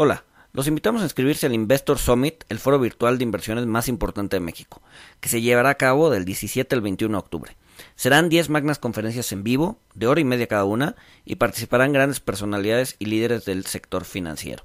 [0.00, 4.36] Hola, los invitamos a inscribirse al Investor Summit, el foro virtual de inversiones más importante
[4.36, 4.80] de México,
[5.18, 7.56] que se llevará a cabo del 17 al 21 de octubre.
[7.96, 12.20] Serán 10 magnas conferencias en vivo, de hora y media cada una, y participarán grandes
[12.20, 14.62] personalidades y líderes del sector financiero.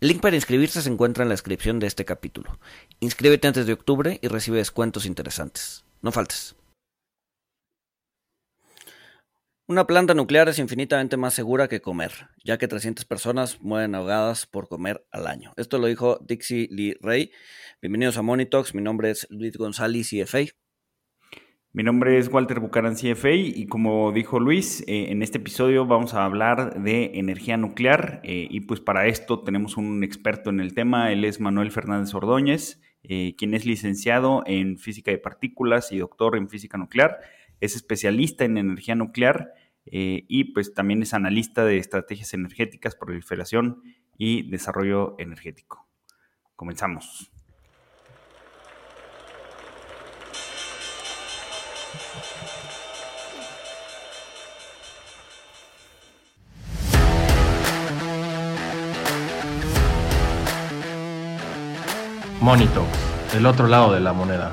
[0.00, 2.58] El link para inscribirse se encuentra en la descripción de este capítulo.
[2.98, 5.84] Inscríbete antes de octubre y recibe descuentos interesantes.
[6.00, 6.56] No faltes.
[9.68, 12.10] Una planta nuclear es infinitamente más segura que comer,
[12.44, 15.52] ya que 300 personas mueren ahogadas por comer al año.
[15.56, 17.30] Esto lo dijo Dixie Lee Ray.
[17.80, 20.46] Bienvenidos a Monitox, mi nombre es Luis González, CFA.
[21.72, 26.12] Mi nombre es Walter Bucaran, CFA, y como dijo Luis, eh, en este episodio vamos
[26.12, 30.74] a hablar de energía nuclear, eh, y pues para esto tenemos un experto en el
[30.74, 35.98] tema, él es Manuel Fernández Ordóñez, eh, quien es licenciado en física de partículas y
[35.98, 37.20] doctor en física nuclear,
[37.62, 39.54] es especialista en energía nuclear
[39.86, 43.82] eh, y pues también es analista de estrategias energéticas, proliferación
[44.18, 45.86] y desarrollo energético.
[46.56, 47.30] Comenzamos.
[62.40, 62.84] Monito,
[63.36, 64.52] el otro lado de la moneda.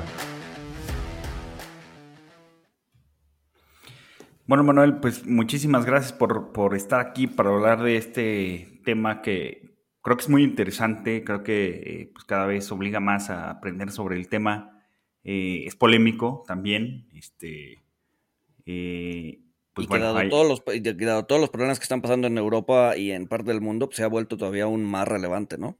[4.50, 10.16] Bueno, Manuel, pues muchísimas gracias por, estar aquí para hablar de este tema que creo
[10.16, 14.16] que es muy interesante, creo que eh, pues cada vez obliga más a aprender sobre
[14.16, 14.82] el tema.
[15.22, 17.84] Eh, es polémico también, este,
[18.66, 19.38] eh,
[19.72, 23.28] pues y, dado todos los, todos los problemas que están pasando en Europa y en
[23.28, 25.78] parte del mundo, pues, se ha vuelto todavía aún más relevante, ¿no?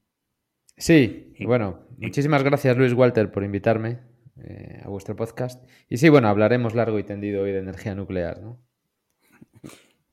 [0.77, 4.09] Sí, y bueno, muchísimas gracias Luis Walter por invitarme.
[4.42, 5.62] Eh, a vuestro podcast.
[5.88, 8.58] Y sí, bueno, hablaremos largo y tendido hoy de energía nuclear, ¿no?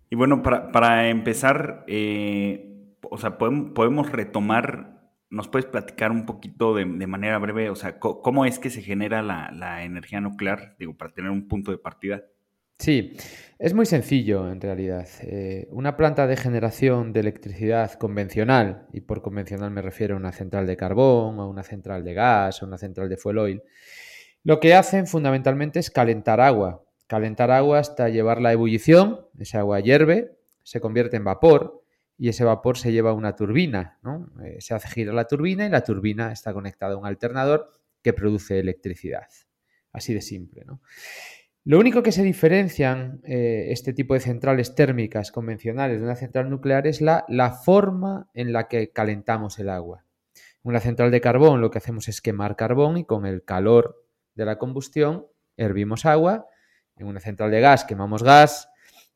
[0.09, 6.85] Y bueno, para, empezar, eh, o sea, podemos, retomar, ¿nos puedes platicar un poquito de,
[6.85, 11.31] manera breve, o sea, cómo es que se genera la, energía nuclear, digo, para tener
[11.31, 12.23] un punto de partida?
[12.79, 13.17] Sí,
[13.57, 15.07] es muy sencillo en realidad.
[15.21, 20.31] Eh, una planta de generación de electricidad convencional, y por convencional me refiero a una
[20.31, 23.63] central de carbón, a una central de gas, a una central de fuel oil,
[24.47, 26.81] lo que hacen fundamentalmente es calentar agua.
[27.07, 31.83] Calentar agua hasta llevarla a ebullición, esa agua hierve, se convierte en vapor
[32.17, 33.99] y ese vapor se lleva a una turbina.
[34.41, 38.13] Eh, se hace girar la turbina y la turbina está conectada a un alternador que
[38.13, 39.27] produce electricidad.
[39.91, 40.63] Así de simple.
[41.65, 46.49] Lo único que se diferencian eh, este tipo de centrales térmicas convencionales de una central
[46.49, 50.05] nuclear es la, la forma en la que calentamos el agua.
[50.63, 54.06] En una central de carbón lo que hacemos es quemar carbón y con el calor
[54.37, 55.27] de la combustión,
[55.57, 56.47] hervimos agua,
[56.95, 58.69] en una central de gas quemamos gas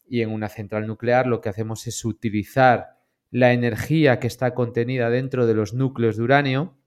[0.07, 2.97] y en una central nuclear lo que hacemos es utilizar
[3.29, 6.77] la energía que está contenida dentro de los núcleos de uranio,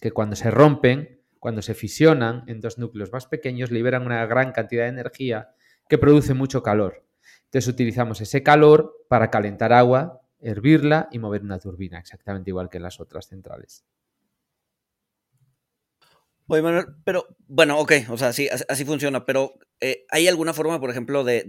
[0.00, 4.52] que cuando se rompen, cuando se fisionan en dos núcleos más pequeños, liberan una gran
[4.52, 5.50] cantidad de energía
[5.88, 7.04] que produce mucho calor.
[7.44, 12.78] Entonces utilizamos ese calor para calentar agua, hervirla y mover una turbina, exactamente igual que
[12.78, 13.84] en las otras centrales.
[16.48, 20.78] Oye, Manuel, pero bueno, ok, o sea, sí, así, funciona, pero eh, ¿hay alguna forma,
[20.80, 21.44] por ejemplo, de,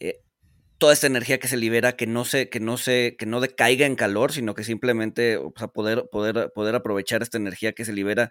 [0.00, 0.20] eh,
[0.78, 3.86] toda esta energía que se libera que no se, que no se, que no decaiga
[3.86, 7.92] en calor, sino que simplemente, o sea, poder, poder, poder aprovechar esta energía que se
[7.92, 8.30] libera?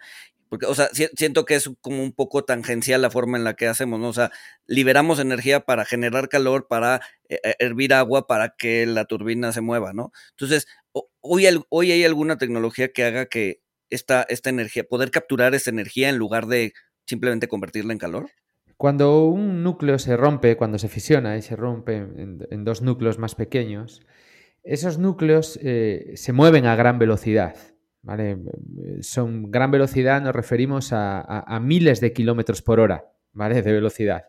[0.50, 3.68] Porque, o sea, siento que es como un poco tangencial la forma en la que
[3.68, 4.10] hacemos, ¿no?
[4.10, 4.32] O sea,
[4.68, 7.00] liberamos energía para generar calor, para
[7.30, 10.12] eh, hervir agua, para que la turbina se mueva, ¿no?
[10.32, 10.68] Entonces,
[11.22, 13.61] hoy, hoy hay alguna tecnología que haga que
[13.92, 16.74] esta, esta energía, poder capturar esa energía en lugar de
[17.06, 18.30] simplemente convertirla en calor?
[18.78, 23.36] Cuando un núcleo se rompe, cuando se fisiona y se rompe en, dos núcleos más
[23.36, 24.02] pequeños,
[24.64, 27.56] esos núcleos eh, se mueven a gran velocidad.
[28.02, 28.38] ¿vale?
[29.02, 33.62] Son gran velocidad, nos referimos a, miles de kilómetros por hora ¿vale?
[33.62, 34.26] de velocidad.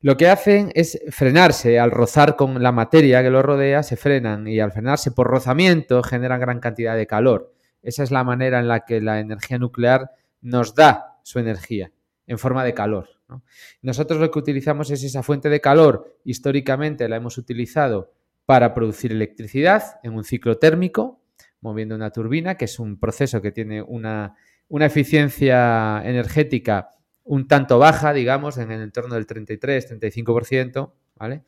[0.00, 4.46] Lo que hacen es frenarse al rozar con la materia que lo rodea, se frenan
[4.46, 7.55] y al frenarse por rozamiento generan gran cantidad de calor.
[7.86, 10.10] Esa es la manera en la que la energía nuclear
[10.40, 11.92] nos da su energía
[12.26, 13.08] en forma de calor.
[13.80, 16.18] Nosotros lo que utilizamos es esa fuente de calor.
[16.24, 18.12] Históricamente la hemos utilizado
[18.44, 21.20] para producir electricidad en un ciclo térmico,
[21.60, 24.34] moviendo una turbina, que es un proceso que tiene una,
[24.68, 26.90] una eficiencia energética
[27.22, 31.42] un tanto baja, digamos, en el entorno del 33-35%, ¿vale?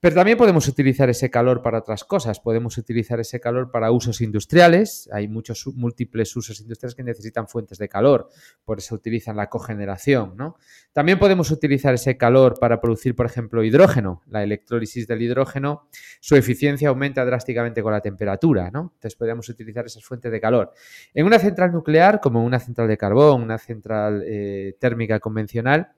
[0.00, 2.40] Pero también podemos utilizar ese calor para otras cosas.
[2.40, 5.10] Podemos utilizar ese calor para usos industriales.
[5.12, 8.30] Hay muchos múltiples usos industriales que necesitan fuentes de calor.
[8.64, 10.38] Por eso utilizan la cogeneración.
[10.38, 10.56] ¿no?
[10.94, 14.22] También podemos utilizar ese calor para producir, por ejemplo, hidrógeno.
[14.26, 15.86] La electrólisis del hidrógeno,
[16.20, 18.70] su eficiencia aumenta drásticamente con la temperatura.
[18.70, 18.92] ¿no?
[18.94, 20.72] Entonces podemos utilizar esas fuentes de calor.
[21.12, 25.92] En una central nuclear, como una central de carbón, una central eh, térmica convencional,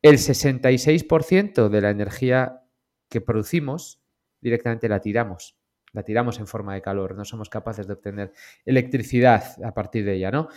[0.00, 2.62] el 66% de la energía
[3.08, 4.00] que producimos
[4.40, 5.56] directamente la tiramos.
[5.92, 8.32] La tiramos en forma de calor, no somos capaces de obtener
[8.66, 10.48] electricidad a partir de ella, ¿no?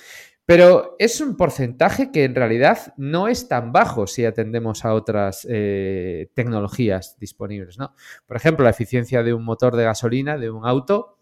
[0.45, 5.47] Pero es un porcentaje que en realidad no es tan bajo si atendemos a otras
[5.49, 7.95] eh, tecnologías disponibles, ¿no?
[8.25, 11.17] Por ejemplo, la eficiencia de un motor de gasolina, de un auto,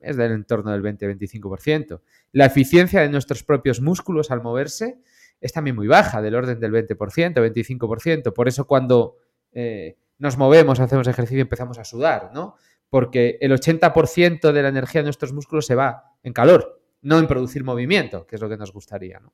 [0.00, 2.02] es del entorno del 20-25%.
[2.32, 5.00] La eficiencia de nuestros propios músculos al moverse
[5.40, 6.98] es también muy baja, del orden del 20%,
[7.34, 8.32] 25%.
[8.32, 9.16] Por eso cuando
[9.52, 12.56] eh, nos movemos, hacemos ejercicio y empezamos a sudar, ¿no?
[12.88, 17.26] Porque el 80% de la energía de nuestros músculos se va en calor, no en
[17.26, 19.32] producir movimiento, que es lo que nos gustaría, ¿no?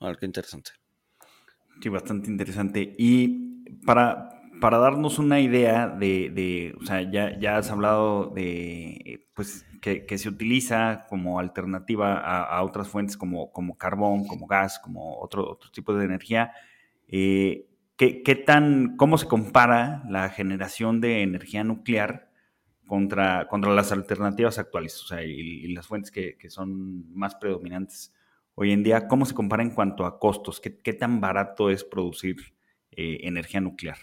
[0.00, 0.72] A ver, qué interesante.
[1.80, 2.94] Sí, bastante interesante.
[2.98, 4.30] Y para,
[4.60, 11.06] para darnos una idea de, o sea, ya, has hablado de, pues, que, se utiliza
[11.08, 16.04] como alternativa a, otras fuentes como, como carbón, como gas, como otro, otro tipo de
[16.04, 16.52] energía.
[17.08, 22.30] Eh, ¿qué, tan, ¿cómo se compara la generación de energía nuclear
[22.86, 25.00] contra, contra las alternativas actuales?
[25.02, 28.12] O sea, y, las fuentes que, son más predominantes
[28.54, 30.60] hoy en día, ¿cómo se compara en cuanto a costos?
[30.60, 32.36] ¿Qué, tan barato es producir
[32.90, 33.98] eh, energía nuclear?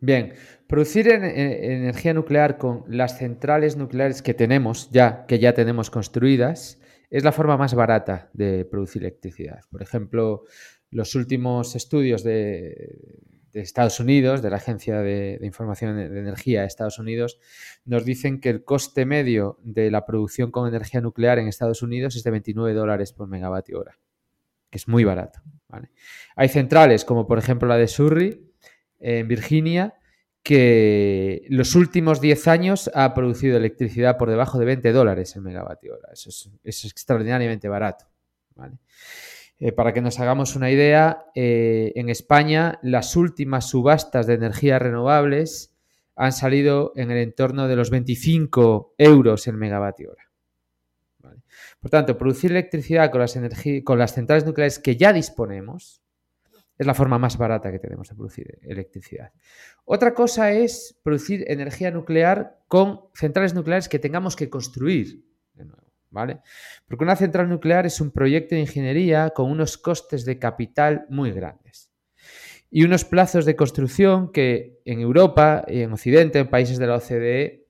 [0.00, 0.34] Bien,
[0.68, 6.80] producir energía nuclear con las centrales nucleares que tenemos ya, que ya tenemos construidas,
[7.10, 9.60] es la forma más barata de producir electricidad.
[9.70, 10.44] Por ejemplo,
[10.90, 16.98] los últimos estudios de, Estados Unidos, de la Agencia de, Información de Energía de Estados
[16.98, 17.40] Unidos,
[17.84, 22.14] nos dicen que el coste medio de la producción con energía nuclear en Estados Unidos
[22.14, 23.98] es de 29 dólares por megavatio hora,
[24.70, 25.40] que es muy barato.
[26.36, 28.48] Hay centrales, como por ejemplo la de Surrey,
[29.00, 29.94] en Virginia,
[30.42, 35.94] que los últimos 10 años ha producido electricidad por debajo de 20 dólares el megavatio
[35.94, 36.08] hora.
[36.12, 36.30] Eso
[36.64, 38.06] es, extraordinariamente barato.
[39.60, 44.80] Eh, para que nos hagamos una idea, eh, en España las últimas subastas de energías
[44.80, 45.74] renovables
[46.14, 50.28] han salido en el entorno de los 25 euros el megavatio hora.
[51.80, 53.32] Por tanto, producir electricidad con las,
[54.12, 56.02] centrales nucleares que ya disponemos
[56.76, 59.32] es la forma más barata que tenemos de producir electricidad.
[59.84, 65.24] Otra cosa es producir energía nuclear con centrales nucleares que tengamos que construir.
[66.10, 66.40] ¿Vale?
[66.86, 71.32] Porque una central nuclear es un proyecto de ingeniería con unos costes de capital muy
[71.32, 71.88] grandes
[72.70, 76.96] y unos plazos de construcción que en Europa y en Occidente, en países de la
[76.96, 77.66] OCDE,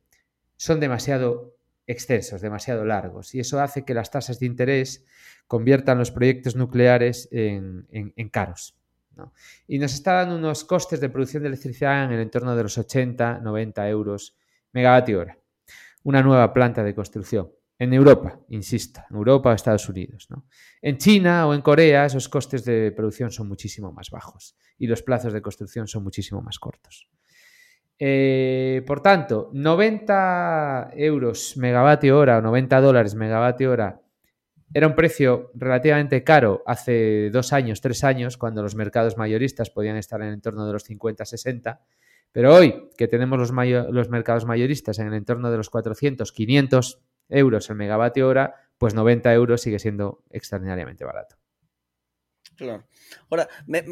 [0.56, 1.56] son demasiado
[1.86, 5.04] extensos, demasiado largos y eso hace que las tasas de interés
[5.46, 7.86] conviertan los proyectos nucleares en,
[8.30, 8.74] caros.
[9.66, 12.78] Y nos está dando unos costes de producción de electricidad en el entorno de los
[12.78, 14.36] 80, 90 euros
[14.72, 15.38] megavatio hora.
[16.04, 20.28] Una nueva planta de construcción en Europa, insisto, en Europa o Estados Unidos.
[20.82, 25.02] En China o en Corea esos costes de producción son muchísimo más bajos y los
[25.02, 27.08] plazos de construcción son muchísimo más cortos.
[28.00, 34.02] Eh, por tanto, 90 euros megavatio hora o 90 dólares megavatio hora
[34.74, 39.96] era un precio relativamente caro hace dos años, tres años, cuando los mercados mayoristas podían
[39.96, 41.80] estar en el entorno de los 50, 60.
[42.32, 43.50] Pero hoy, que tenemos los,
[43.90, 48.94] los mercados mayoristas en el entorno de los 400, 500 euros el megavatio hora, pues
[48.94, 51.36] 90 euros sigue siendo extraordinariamente barato.
[52.58, 52.88] Claro.
[53.30, 53.48] Ahora,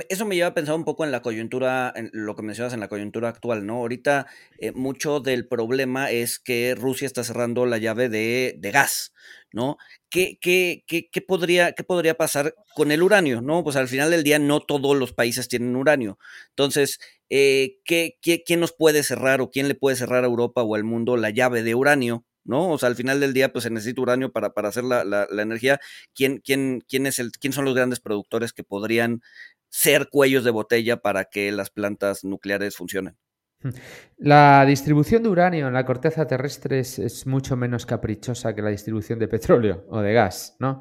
[0.09, 2.81] eso me lleva a pensar un poco en la coyuntura, en lo que mencionas en
[2.81, 3.76] la coyuntura actual, ¿no?
[3.76, 4.26] Ahorita
[4.59, 9.14] eh, mucho del problema es que Rusia está cerrando la llave de, gas,
[9.52, 9.76] ¿no?
[10.11, 13.62] ¿Qué, qué, qué, podría, ¿Qué podría pasar con el uranio, no?
[13.62, 16.19] Pues al final del día no todos los países tienen uranio.
[16.49, 16.99] Entonces,
[17.31, 20.83] eh, ¿qué, quién nos puede cerrar o quién le puede cerrar a Europa o al
[20.83, 22.71] mundo la llave de uranio ¿no?
[22.71, 25.43] O sea, al final del día, pues se necesita uranio para, para hacer la, la,
[25.43, 25.81] energía.
[26.15, 29.23] ¿Quién, quién, quién, es el, ¿Quién son los grandes productores que podrían
[29.69, 33.17] ser cuellos de botella para que las plantas nucleares funcionen?
[33.61, 33.71] Hmm.
[34.19, 39.19] La distribución de uranio en la corteza terrestre es, mucho menos caprichosa que la distribución
[39.19, 40.81] de petróleo o de gas, ¿no?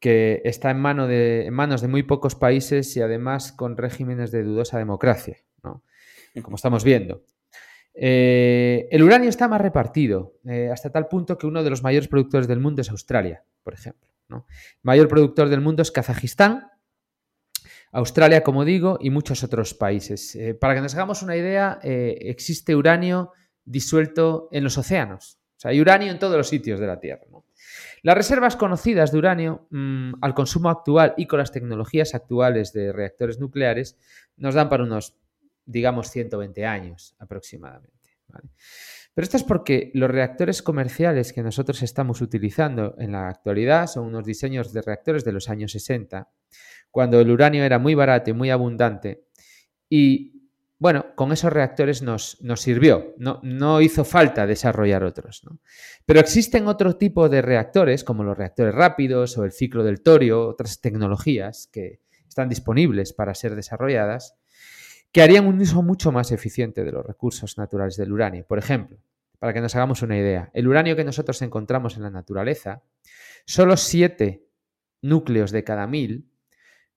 [0.00, 4.30] que está en, mano de, en manos de muy pocos países y además con regímenes
[4.30, 5.82] de dudosa democracia, ¿no?
[6.42, 7.24] como estamos viendo.
[8.00, 12.06] Eh, el uranio está más repartido, eh, hasta tal punto que uno de los mayores
[12.06, 14.08] productores del mundo es Australia, por ejemplo.
[14.30, 14.42] El
[14.82, 16.70] mayor productor del mundo es Kazajistán.
[17.90, 20.36] Australia, como digo, y muchos otros países.
[20.36, 23.32] Eh, para que nos hagamos una idea, existe uranio
[23.64, 25.38] disuelto en los océanos.
[25.56, 27.24] O sea, hay uranio en todos los sitios de la Tierra.
[28.02, 32.92] Las reservas conocidas de uranio mm, al consumo actual y con las tecnologías actuales de
[32.92, 33.98] reactores nucleares
[34.36, 35.16] nos dan para unos,
[35.68, 38.16] digamos, 120 años aproximadamente.
[39.14, 44.06] Pero esto es porque los reactores comerciales que nosotros estamos utilizando en la actualidad son
[44.06, 46.30] unos diseños de reactores de los años 60,
[46.90, 49.26] cuando el uranio era muy barato y muy abundante.
[49.90, 55.42] Y bueno, con esos reactores nos, nos sirvió, no, no, hizo falta desarrollar otros.
[56.06, 60.46] Pero existen otro tipo de reactores, como los reactores rápidos o el ciclo del torio,
[60.46, 64.36] otras tecnologías que están disponibles para ser desarrolladas,
[65.12, 68.44] que harían un uso mucho más eficiente de los recursos naturales del uranio.
[68.46, 68.98] Por ejemplo,
[69.38, 72.82] para que nos hagamos una idea, el uranio que nosotros encontramos en la naturaleza,
[73.44, 74.44] solo siete
[75.00, 76.28] núcleos de cada mil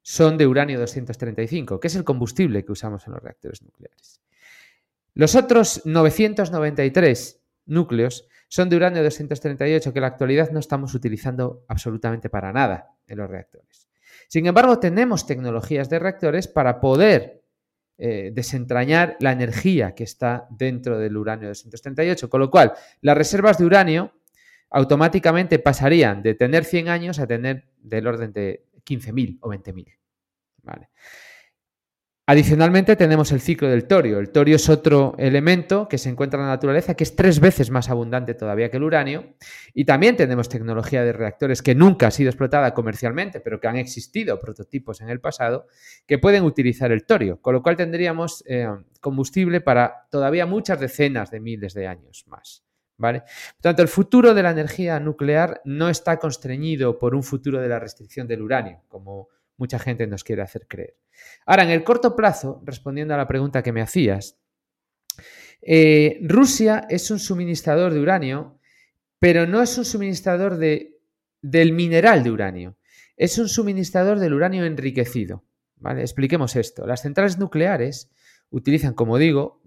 [0.02, 4.20] son de uranio 235, que es el combustible que usamos en los reactores nucleares.
[5.14, 11.64] Los otros 993 núcleos son de uranio 238, que en la actualidad no estamos utilizando
[11.68, 13.88] absolutamente para nada en los reactores.
[14.28, 17.41] Sin embargo, tenemos tecnologías de reactores para poder
[18.04, 23.60] eh, desentrañar la energía que está dentro del uranio 238, con lo cual las reservas
[23.60, 24.12] de uranio
[24.72, 29.96] automáticamente pasarían de tener 100 años a tener del orden de 15.000 o 20.000.
[30.64, 30.90] ¿vale?
[32.32, 34.18] Adicionalmente tenemos el ciclo del torio.
[34.18, 37.72] El torio es otro elemento que se encuentra en la naturaleza que es tres veces
[37.72, 39.36] más abundante todavía que el uranio.
[39.74, 43.76] Y también tenemos tecnología de reactores que nunca ha sido explotada comercialmente, pero que han
[43.76, 45.68] existido prototipos en el pasado,
[46.08, 47.42] que pueden utilizar el torio.
[47.42, 48.66] Con lo cual tendríamos eh,
[49.02, 52.64] combustible para todavía muchas decenas de miles de años más.
[52.96, 53.24] ¿Vale?
[53.56, 57.68] Por tanto, el futuro de la energía nuclear no está constreñido por un futuro de
[57.68, 60.96] la restricción del uranio, como mucha gente nos quiere hacer creer.
[61.46, 64.40] Ahora, en el corto plazo, respondiendo a la pregunta que me hacías,
[65.62, 68.60] eh, Rusia es un suministrador de uranio,
[69.20, 71.00] pero no es un suministrador de,
[71.42, 72.78] del mineral de uranio,
[73.18, 75.44] es un suministrador del uranio enriquecido.
[75.76, 76.02] ¿vale?
[76.02, 76.88] Expliquemos esto.
[76.88, 78.10] Las centrales nucleares
[78.50, 79.62] utilizan, como digo,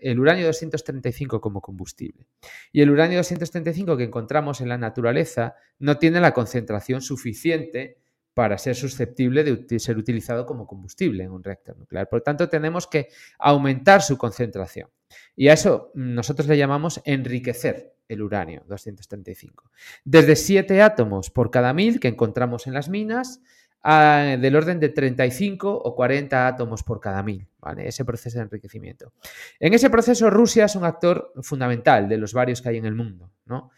[0.00, 2.26] el uranio 235 como combustible.
[2.72, 7.98] Y el uranio 235 que encontramos en la naturaleza no tiene la concentración suficiente
[8.40, 12.08] para ser susceptible de ser utilizado como combustible en un reactor nuclear.
[12.08, 14.88] Por lo tanto, tenemos que aumentar su concentración.
[15.36, 19.70] Y a eso nosotros le llamamos enriquecer el uranio 235.
[20.06, 23.42] Desde 7 átomos por cada mil que encontramos en las minas,
[23.82, 27.88] a, del orden de 35 o 40 átomos por cada mil, ¿vale?
[27.88, 29.12] Ese proceso de enriquecimiento.
[29.58, 32.94] En ese proceso Rusia es un actor fundamental de los varios que hay en el
[32.94, 33.70] mundo, ¿no?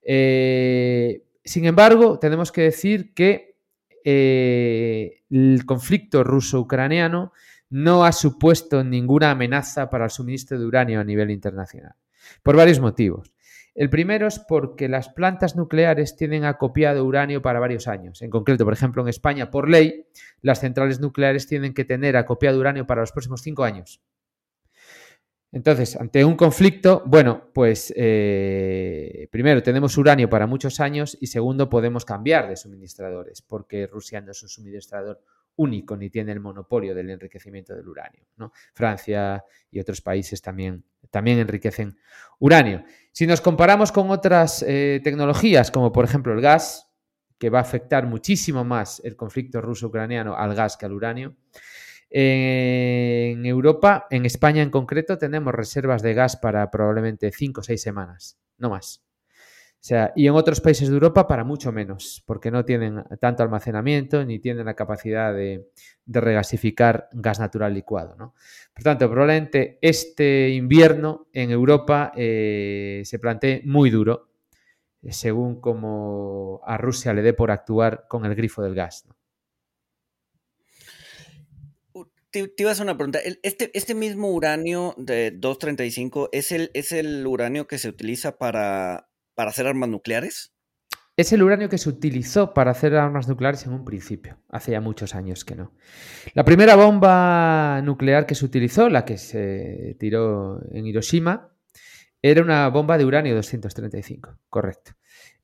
[0.00, 3.55] Eh, sin embargo, tenemos que decir que
[4.08, 7.32] eh, el conflicto ruso-ucraniano
[7.70, 11.96] no ha supuesto ninguna amenaza para el suministro de uranio a nivel internacional,
[12.44, 13.32] por varios motivos.
[13.74, 18.22] El primero es porque las plantas nucleares tienen acopiado uranio para varios años.
[18.22, 20.06] En concreto, por ejemplo, en España, por ley,
[20.40, 24.00] las centrales nucleares tienen que tener acopiado uranio para los próximos cinco años.
[25.56, 31.70] Entonces, ante un conflicto, bueno, pues eh, primero tenemos uranio para muchos años y segundo
[31.70, 35.22] podemos cambiar de suministradores porque Rusia no es un suministrador
[35.56, 38.20] único ni tiene el monopolio del enriquecimiento del uranio.
[38.74, 41.96] Francia y otros países también, también enriquecen
[42.38, 42.84] uranio.
[43.10, 46.92] Si nos comparamos con otras eh, tecnologías, como por ejemplo el gas,
[47.38, 51.34] que va a afectar muchísimo más el conflicto ruso-ucraniano al gas que al uranio,
[52.10, 57.80] en Europa, en España en concreto, tenemos reservas de gas para probablemente 5 o 6
[57.80, 59.06] semanas, no más.
[59.86, 63.44] O sea, y en otros países de Europa para mucho menos, porque no tienen tanto
[63.44, 65.68] almacenamiento ni tienen la capacidad de,
[66.06, 68.16] regasificar gas natural licuado.
[68.16, 68.34] ¿no?
[68.74, 74.28] Por tanto, probablemente este invierno en Europa eh, se plantee muy duro,
[75.08, 79.04] según como a Rusia le dé por actuar con el grifo del gas.
[79.06, 79.15] ¿no?
[82.44, 83.20] Te, iba a hacer una pregunta.
[83.42, 89.08] Este, este mismo uranio de 235 es el, es el uranio que se utiliza para,
[89.34, 90.52] para hacer armas nucleares.
[91.16, 94.82] Es el uranio que se utilizó para hacer armas nucleares en un principio, hace ya
[94.82, 95.72] muchos años que no.
[96.34, 101.54] La primera bomba nuclear que se utilizó, la que se tiró en Hiroshima,
[102.20, 104.95] era una bomba de uranio 235, correcto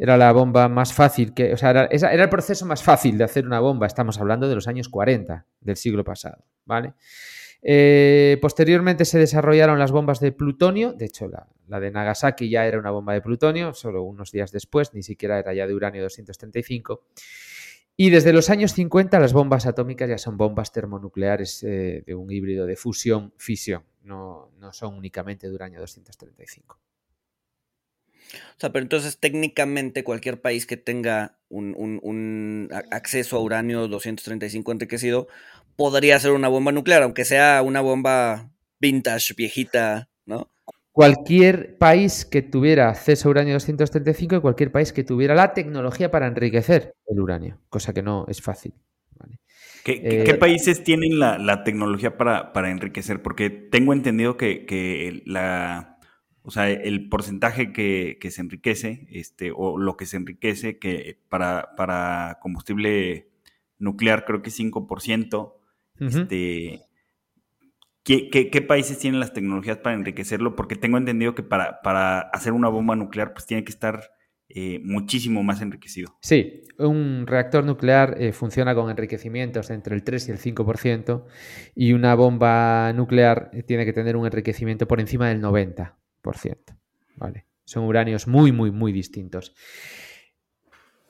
[0.02, 3.46] era la bomba más fácil que, o sea, era, el proceso más fácil de hacer
[3.46, 3.86] una bomba.
[3.86, 6.94] Estamos hablando de los años 40 del siglo pasado, ¿vale?
[7.62, 12.66] Eh, posteriormente se desarrollaron las bombas de plutonio, de hecho la, la, de Nagasaki ya
[12.66, 16.02] era una bomba de plutonio, solo unos días después, ni siquiera era ya de uranio
[16.02, 17.04] 235.
[17.96, 22.28] Y desde los años 50 las bombas atómicas ya son bombas termonucleares eh, de un
[22.32, 26.80] híbrido de fusión-fisión, no, no son únicamente de uranio 235.
[28.56, 35.28] O sea, pero entonces técnicamente cualquier país que tenga un, acceso a uranio 235 enriquecido
[35.76, 38.50] podría ser una bomba nuclear, aunque sea una bomba
[38.80, 40.50] vintage, viejita, ¿no?
[40.92, 46.10] Cualquier país que tuviera acceso a uranio 235 y cualquier país que tuviera la tecnología
[46.10, 48.74] para enriquecer el uranio, cosa que no es fácil.
[49.84, 53.20] ¿Qué, eh, países tienen la, tecnología para, enriquecer?
[53.20, 55.91] Porque tengo entendido que la,
[56.42, 61.74] o sea, el porcentaje que, se enriquece, este, o lo que se enriquece, que para,
[61.76, 63.28] para combustible
[63.78, 65.54] nuclear creo que es 5%.
[66.00, 66.80] este,
[68.04, 70.56] ¿qué, países tienen las tecnologías para enriquecerlo?
[70.56, 74.10] Porque tengo entendido que para, para hacer una bomba nuclear, pues tiene que estar
[74.54, 76.18] eh, muchísimo más enriquecido.
[76.20, 81.24] Sí, un reactor nuclear eh, funciona con enriquecimientos entre el 3 y el 5%,
[81.74, 85.94] y una bomba nuclear eh, tiene que tener un enriquecimiento por encima del 90%.
[87.16, 87.46] ¿Vale?
[87.64, 89.54] Son uranios muy, muy, muy distintos.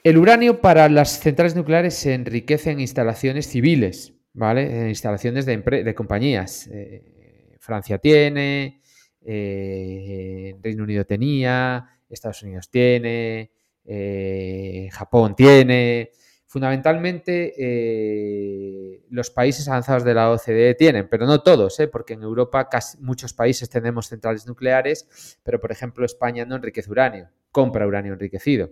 [0.04, 4.80] El uranio para las centrales nucleares se enriquece en instalaciones civiles, ¿vale?
[4.80, 6.68] En instalaciones de, compañías.
[6.72, 8.80] Eh, Francia tiene,
[9.24, 13.52] eh, Reino Unido tenía, Estados Unidos tiene,
[13.84, 16.10] eh, Japón tiene.
[16.52, 21.88] Fundamentalmente, eh, los países avanzados de la OCDE tienen, pero no todos, ¿eh?
[21.88, 26.90] porque en Europa casi muchos países tenemos centrales nucleares, pero por ejemplo España no enriquece
[26.90, 28.70] uranio, compra uranio enriquecido.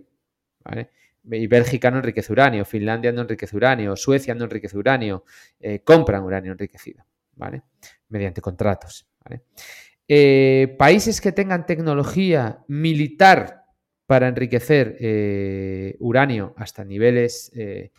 [1.23, 5.25] Y Bélgica no enriquece uranio, Finlandia no enriquece uranio, Suecia no enriquece uranio,
[5.59, 7.03] eh, compran uranio enriquecido,
[7.35, 7.63] ¿vale?
[8.09, 9.07] Mediante contratos.
[10.77, 13.60] países que tengan tecnología militar
[14.11, 17.91] para enriquecer eh, uranio hasta niveles eh,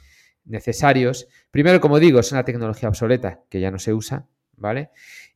[0.45, 1.27] necesarios.
[1.51, 4.29] Primero, como digo, es una tecnología obsoleta que ya no se usa,
[4.59, 4.91] ¿vale?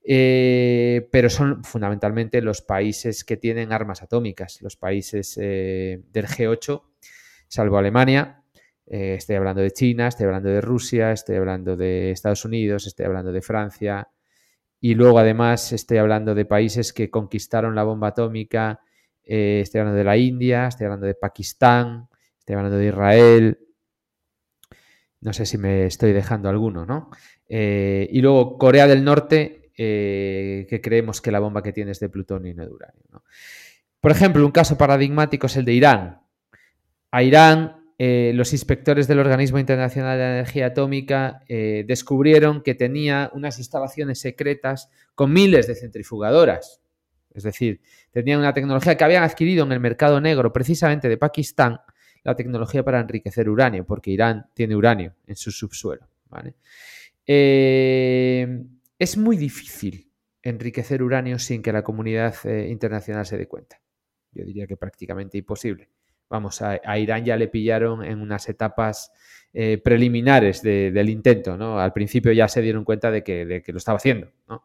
[0.04, 6.82] Eh, pero son fundamentalmente los países que tienen armas atómicas, los países del G8,
[7.48, 8.42] salvo Alemania.
[8.84, 13.32] estoy hablando de China, estoy hablando de Rusia, estoy hablando de Estados Unidos, estoy hablando
[13.32, 14.10] de Francia.
[14.78, 18.82] Y luego, además, estoy hablando de países que conquistaron la bomba atómica
[19.26, 23.58] eh, estoy hablando de la India, estoy hablando de Pakistán, estoy hablando de Israel.
[25.20, 27.10] No sé si me estoy dejando alguno, ¿no?
[27.48, 32.00] Eh, y luego Corea del Norte, eh, que creemos que la bomba que tiene es
[32.00, 33.24] de plutonio y no de uranio.
[34.00, 36.20] Por ejemplo, un caso paradigmático es el de Irán.
[37.10, 44.20] A Irán, los inspectores del Organismo Internacional de Energía Atómica descubrieron que tenía unas instalaciones
[44.20, 46.85] secretas con miles de centrifugadoras.
[47.36, 51.80] Es decir, tenían una tecnología que habían adquirido en el mercado negro precisamente de Pakistán,
[52.24, 56.08] la tecnología para enriquecer uranio, porque Irán tiene uranio en su subsuelo.
[57.26, 58.64] Eh,
[58.98, 60.10] es muy difícil
[60.42, 63.80] enriquecer uranio sin que la comunidad eh, internacional se dé cuenta.
[64.32, 65.90] Yo diría que prácticamente imposible.
[66.30, 69.12] Vamos, a, Irán ya le pillaron en unas etapas
[69.52, 71.78] eh, preliminares del intento, ¿no?
[71.78, 74.64] Al principio ya se dieron cuenta de que, lo estaba haciendo, ¿no?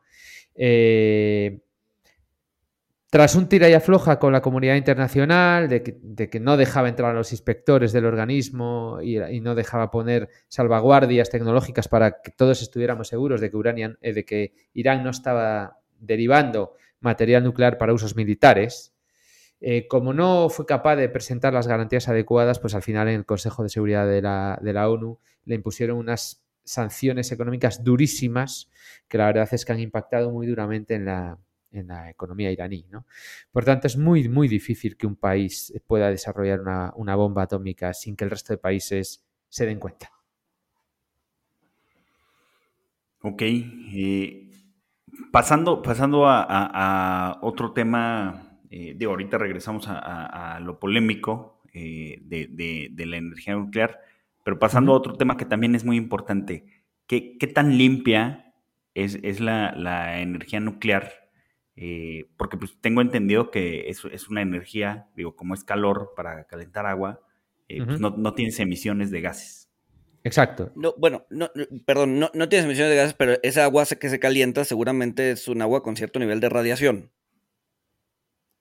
[3.11, 7.13] Tras un tira y afloja con la comunidad internacional, de que, no dejaba entrar a
[7.13, 13.41] los inspectores del organismo y, no dejaba poner salvaguardias tecnológicas para que todos estuviéramos seguros
[13.41, 18.93] de que, eh, Irán no estaba derivando material nuclear para usos militares,
[19.59, 23.25] eh, como no fue capaz de presentar las garantías adecuadas, pues al final en el
[23.25, 28.69] Consejo de Seguridad de la ONU le impusieron unas sanciones económicas durísimas
[29.09, 31.37] que la verdad es que han impactado muy duramente en la,
[31.71, 32.85] en la economía iraní.
[32.89, 33.05] ¿no?
[33.51, 36.61] Por tanto, es muy, muy difícil que un país pueda desarrollar
[36.95, 40.11] una, bomba atómica sin que el resto de países se den cuenta.
[43.21, 43.41] Ok.
[43.41, 44.49] Eh,
[45.31, 53.17] pasando pasando a, otro tema, eh, de ahorita regresamos a, lo polémico eh, de, la
[53.17, 53.99] energía nuclear,
[54.43, 56.65] pero pasando a otro tema que también es muy importante.
[57.05, 58.53] ¿Qué, tan limpia
[58.93, 61.20] es, la, la, energía nuclear
[61.75, 66.45] eh, porque pues tengo entendido que es, es, una energía, digo, como es calor para
[66.45, 67.21] calentar agua,
[67.69, 69.69] eh, pues no, no, tienes emisiones de gases.
[70.23, 70.71] Exacto.
[70.75, 71.49] No, bueno, no,
[71.85, 75.47] perdón, no, no tienes emisiones de gases, pero esa agua que se calienta seguramente es
[75.47, 77.11] un agua con cierto nivel de radiación.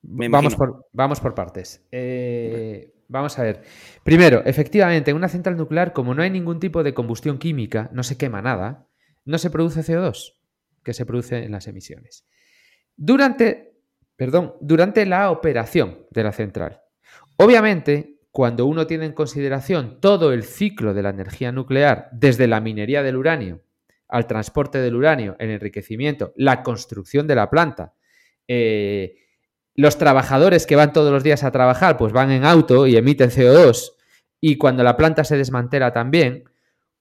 [0.02, 1.84] vamos por, vamos por partes.
[1.90, 3.62] Eh, vamos a ver.
[4.04, 8.04] Primero, efectivamente, en una central nuclear, como no hay ningún tipo de combustión química, no
[8.04, 8.86] se quema nada,
[9.24, 10.36] no se produce CO2,
[10.82, 12.24] que se produce en las emisiones.
[13.02, 13.78] Durante,
[14.14, 16.82] perdón, durante la operación de la central.
[17.38, 22.60] Obviamente, cuando uno tiene en consideración todo el ciclo de la energía nuclear, desde la
[22.60, 23.62] minería del uranio
[24.06, 27.94] al transporte del uranio, el enriquecimiento, la construcción de la planta,
[28.46, 29.14] eh,
[29.74, 33.30] los trabajadores que van todos los días a trabajar, pues van en auto y emiten
[33.30, 33.92] CO2,
[34.42, 36.44] y cuando la planta se desmantela también,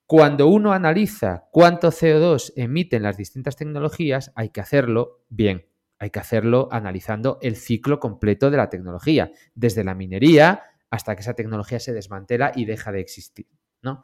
[0.05, 5.68] cuando uno analiza cuánto CO2 emiten las distintas tecnologías, hay que hacerlo bien.
[5.99, 11.21] Hay que hacerlo analizando el ciclo completo de la tecnología, desde la minería hasta que
[11.21, 13.47] esa tecnología se desmantela y deja de existir.
[13.81, 14.03] ¿no?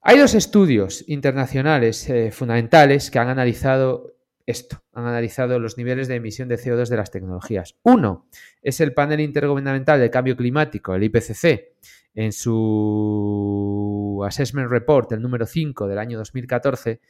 [0.00, 4.14] Hay dos estudios internacionales eh, fundamentales que han analizado
[4.46, 7.76] esto, han analizado los niveles de emisión de CO2 de las tecnologías.
[7.82, 8.26] Uno
[8.62, 11.74] es el Panel Intergubernamental de Cambio Climático, el IPCC,
[12.14, 17.00] en su Assessment Report, el número 5 del año 2014,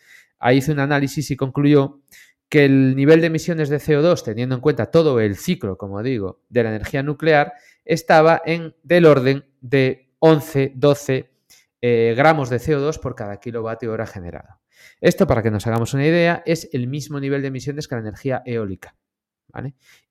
[0.41, 2.01] ahí hizo un análisis y concluyó
[2.49, 6.43] que el nivel de emisiones de CO2, teniendo en cuenta todo el ciclo, como digo,
[6.49, 7.53] de la energía nuclear,
[7.85, 11.31] estaba en del orden de 11, 12
[11.81, 14.61] eh, gramos de CO2 por cada kilovatio hora generado.
[15.01, 18.01] Esto, para que nos hagamos una idea, es el mismo nivel de emisiones que la
[18.01, 18.97] energía eólica.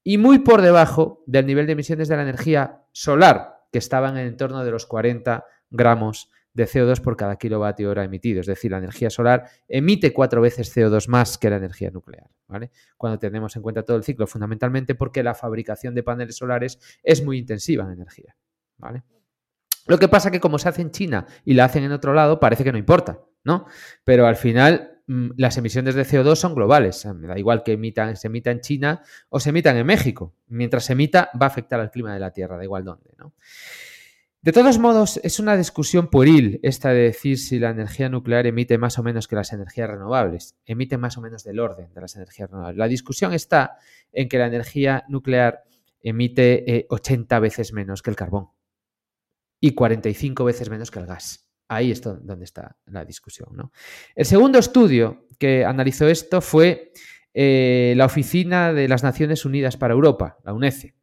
[0.04, 4.18] Y muy por debajo del nivel de emisiones de la energía solar, que estaba en
[4.18, 8.42] el entorno de los 40 gramos de CO2 por cada kilovatio hora emitido.
[8.42, 12.28] Es decir, la energía solar emite cuatro veces CO2 más que la energía nuclear.
[12.48, 12.72] ¿vale?
[12.98, 17.24] Cuando tenemos en cuenta todo el ciclo, fundamentalmente porque la fabricación de paneles solares es
[17.24, 18.36] muy intensiva en energía.
[19.86, 22.40] Lo que pasa que como se hace en China y la hacen en otro lado,
[22.40, 23.68] parece que no importa, ¿no?
[24.04, 27.06] Pero al final mm, las emisiones de CO2 son globales.
[27.06, 30.34] Me da igual que emitan, se emita en China o se emitan en México.
[30.48, 33.36] Mientras se emita, va a afectar al clima de la Tierra, da igual dónde, ¿no?
[34.48, 38.78] De todos modos, es una discusión pueril esta de decir si la energía nuclear emite
[38.78, 40.56] más o menos que las energías renovables.
[40.66, 42.78] Emite más o menos del orden de las energías renovables.
[42.78, 43.78] La discusión está
[44.14, 45.66] en que la energía nuclear
[46.02, 48.48] emite 80 eh, veces menos que el carbón
[49.60, 51.50] y 45 veces menos que el gas.
[51.68, 53.50] Ahí es donde está la discusión.
[53.52, 53.74] ¿no?
[54.16, 56.94] El segundo estudio que analizó esto fue
[57.34, 60.96] eh, la Oficina de las Naciones Unidas para Europa, la UNECE,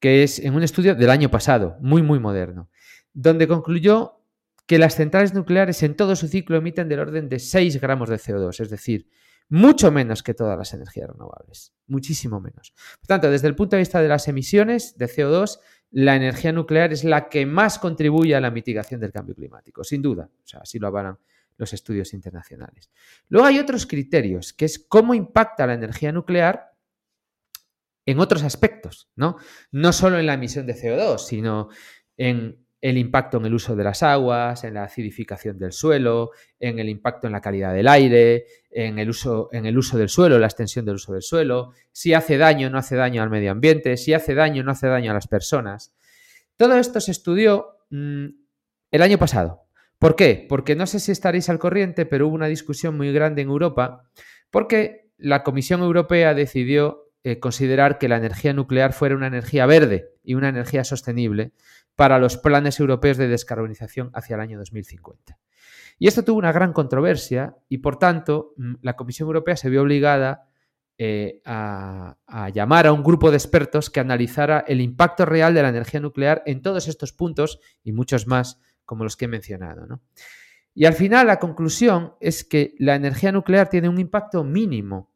[0.00, 2.68] que es en un estudio del año pasado, muy, muy moderno
[3.12, 4.20] donde concluyó
[4.66, 8.16] que las centrales nucleares en todo su ciclo emiten del orden de 6 gramos de
[8.16, 9.08] CO2, es decir,
[9.48, 12.72] mucho menos que todas las energías renovables, muchísimo menos.
[13.00, 15.58] Por tanto, desde el punto de vista de las emisiones de CO2,
[15.90, 20.02] la energía nuclear es la que más contribuye a la mitigación del cambio climático, sin
[20.02, 20.30] duda.
[20.32, 21.18] O sea, así lo avalan
[21.56, 22.90] los estudios internacionales.
[23.28, 26.72] Luego hay otros criterios, que es cómo impacta la energía nuclear
[28.06, 29.36] en otros aspectos, ¿no?
[29.72, 31.68] No solo en la emisión de CO2, sino
[32.16, 36.78] en el impacto en el uso de las aguas, en la acidificación del suelo, en
[36.78, 40.38] el impacto en la calidad del aire, en el uso, en el uso del suelo,
[40.38, 43.96] la extensión del uso del suelo, si hace daño no hace daño al medio ambiente,
[43.96, 45.92] si hace daño no hace daño a las personas.
[46.56, 48.26] Todo esto se estudió mm,
[48.90, 49.64] el año pasado.
[49.98, 50.46] ¿Por qué?
[50.48, 54.08] Porque no sé si estaréis al corriente, pero hubo una discusión muy grande en Europa
[54.50, 60.08] porque la Comisión Europea decidió eh, considerar que la energía nuclear fuera una energía verde
[60.24, 61.52] y una energía sostenible
[62.00, 65.38] para los planes europeos de descarbonización hacia el año 2050.
[65.98, 69.82] Y esto tuvo una gran controversia y, por tanto, mm, la Comisión Europea se vio
[69.82, 70.48] obligada
[70.96, 72.16] eh, a,
[72.54, 76.42] llamar a un grupo de expertos que analizara el impacto real de la energía nuclear
[76.46, 80.00] en todos estos puntos y muchos más como los que he mencionado.
[80.74, 85.12] Y al final la conclusión es que la energía nuclear tiene un impacto mínimo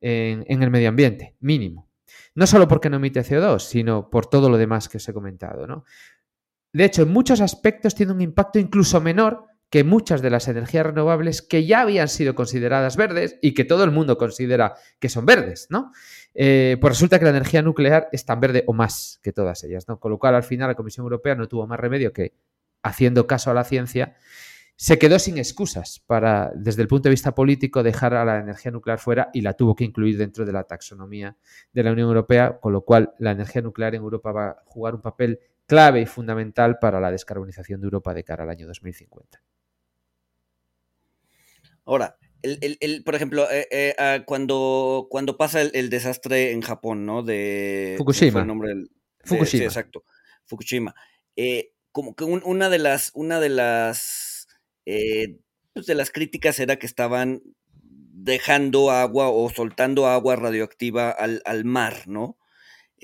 [0.00, 1.90] en, el medio ambiente, mínimo.
[2.34, 5.66] No solo porque no emite CO2, sino por todo lo demás que os he comentado.
[6.72, 10.84] De hecho, en muchos aspectos tiene un impacto incluso menor que muchas de las energías
[10.84, 15.24] renovables que ya habían sido consideradas verdes y que todo el mundo considera que son
[15.24, 15.92] verdes, ¿no?
[16.34, 19.88] Eh, pues resulta que la energía nuclear es tan verde o más que todas ellas,
[19.88, 19.98] ¿no?
[19.98, 22.34] Con lo cual, al final, la Comisión Europea no tuvo más remedio que,
[22.82, 24.14] haciendo caso a la ciencia,
[24.76, 28.72] se quedó sin excusas para, desde el punto de vista político, dejar a la energía
[28.72, 31.36] nuclear fuera y la tuvo que incluir dentro de la taxonomía
[31.72, 34.94] de la Unión Europea, con lo cual la energía nuclear en Europa va a jugar
[34.94, 35.40] un papel
[35.72, 39.42] clave y fundamental para la descarbonización de Europa de cara al año 2050.
[41.86, 47.22] Ahora, el, por ejemplo, eh, eh, ah, cuando, cuando pasa el, desastre en Japón, ¿no?
[47.22, 48.46] De Fukushima.
[49.24, 49.64] Fukushima.
[49.64, 50.04] exacto.
[50.44, 50.94] Fukushima.
[51.36, 54.48] Eh, como que una de las, una de las,
[54.84, 57.40] pues, de las críticas era que estaban
[57.72, 62.36] dejando agua o soltando agua radioactiva al, al mar, ¿no?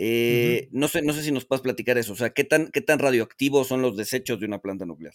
[0.01, 2.13] Eh, no, sé, no sé si nos puedes platicar eso.
[2.13, 5.13] O sea, ¿qué tan, ¿qué tan radioactivos son los desechos de una planta nuclear?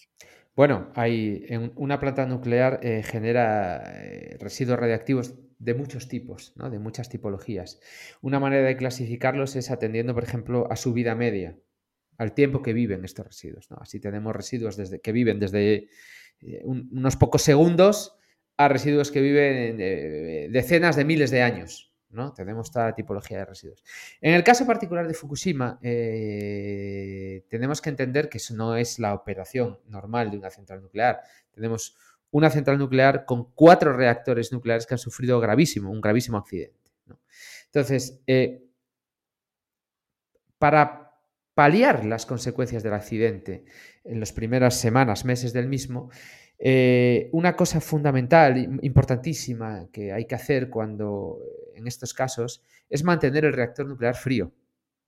[0.58, 6.70] Bueno, hay, en una planta nuclear eh, genera eh, residuos radiactivos de muchos tipos, ¿no?
[6.70, 7.80] de muchas tipologías.
[8.22, 11.58] Una manera de clasificarlos es atendiendo, por ejemplo, a su vida media.
[12.18, 13.68] al tiempo que viven estos residuos.
[13.72, 15.88] Así tenemos residuos desde, que viven desde
[16.42, 18.18] eh, unos pocos segundos
[18.58, 19.78] a residuos que viven
[20.52, 21.93] decenas de miles de años.
[22.14, 22.34] ¿No?
[22.34, 23.84] Tenemos toda la tipología de residuos.
[24.22, 29.14] En el caso particular de Fukushima, eh, tenemos que entender que eso no es la
[29.14, 31.22] operación normal de una central nuclear.
[31.52, 31.96] Tenemos
[32.32, 36.92] una central nuclear con cuatro reactores nucleares que han sufrido gravísimo, un gravísimo accidente.
[37.66, 38.22] Entonces,
[40.58, 41.04] para
[41.54, 43.66] paliar las consecuencias del accidente
[44.04, 46.10] en las primeras semanas, meses del mismo,
[46.66, 51.40] eh, una cosa fundamental, importantísima, que hay que hacer cuando,
[51.76, 54.54] en estos casos, es mantener el reactor nuclear frío.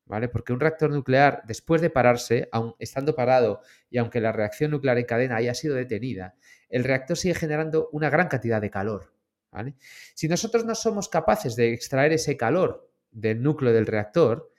[0.05, 0.27] ¿Vale?
[0.27, 4.97] Porque un reactor nuclear, después de pararse, aun estando parado y aunque la reacción nuclear
[4.97, 6.35] en cadena haya sido detenida,
[6.69, 9.13] el reactor sigue generando una gran cantidad de calor.
[9.49, 9.75] ¿vale?
[10.13, 14.51] Si nosotros no somos capaces de extraer ese calor del núcleo del reactor,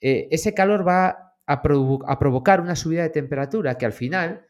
[0.00, 4.46] eh, ese calor va a, provocar una subida de temperatura que al final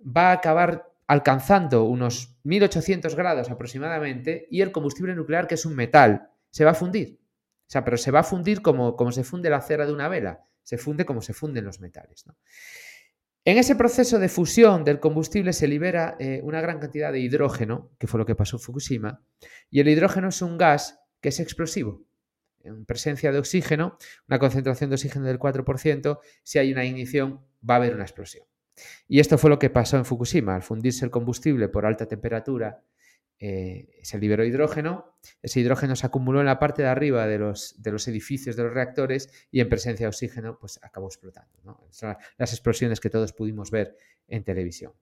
[0.00, 5.74] va a acabar alcanzando unos 1800 grados aproximadamente y el combustible nuclear, que es un
[5.74, 7.20] metal, se va a fundir.
[7.20, 10.08] O sea, pero se va a fundir como, como se funde la cera de una
[10.08, 12.24] vela, se funde como se funden los metales.
[13.44, 17.92] En ese proceso de fusión del combustible se libera eh, una gran cantidad de hidrógeno,
[17.98, 19.22] que fue lo que pasó en Fukushima,
[19.70, 22.04] y el hidrógeno es un gas que es explosivo
[22.66, 23.96] en presencia de oxígeno,
[24.28, 28.44] una concentración de oxígeno del 4%, si hay una ignición va a haber una explosión.
[29.08, 30.54] Y esto fue lo que pasó en Fukushima.
[30.54, 32.82] Al fundirse el combustible por alta temperatura,
[33.38, 35.16] eh, se liberó hidrógeno.
[35.42, 38.64] Ese hidrógeno se acumuló en la parte de arriba de los, de los edificios de
[38.64, 41.52] los reactores y en presencia de oxígeno pues acabó explotando.
[41.90, 43.96] Son las explosiones que todos pudimos ver
[44.28, 44.92] en televisión.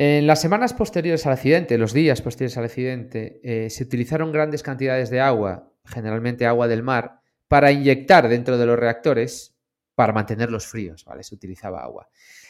[0.00, 4.62] En las semanas posteriores al accidente, los días posteriores al accidente, eh, se utilizaron grandes
[4.62, 9.56] cantidades de agua generalmente agua del mar, para inyectar dentro de los reactores
[9.94, 11.22] para mantenerlos fríos, ¿vale?
[11.22, 12.08] Se utilizaba agua.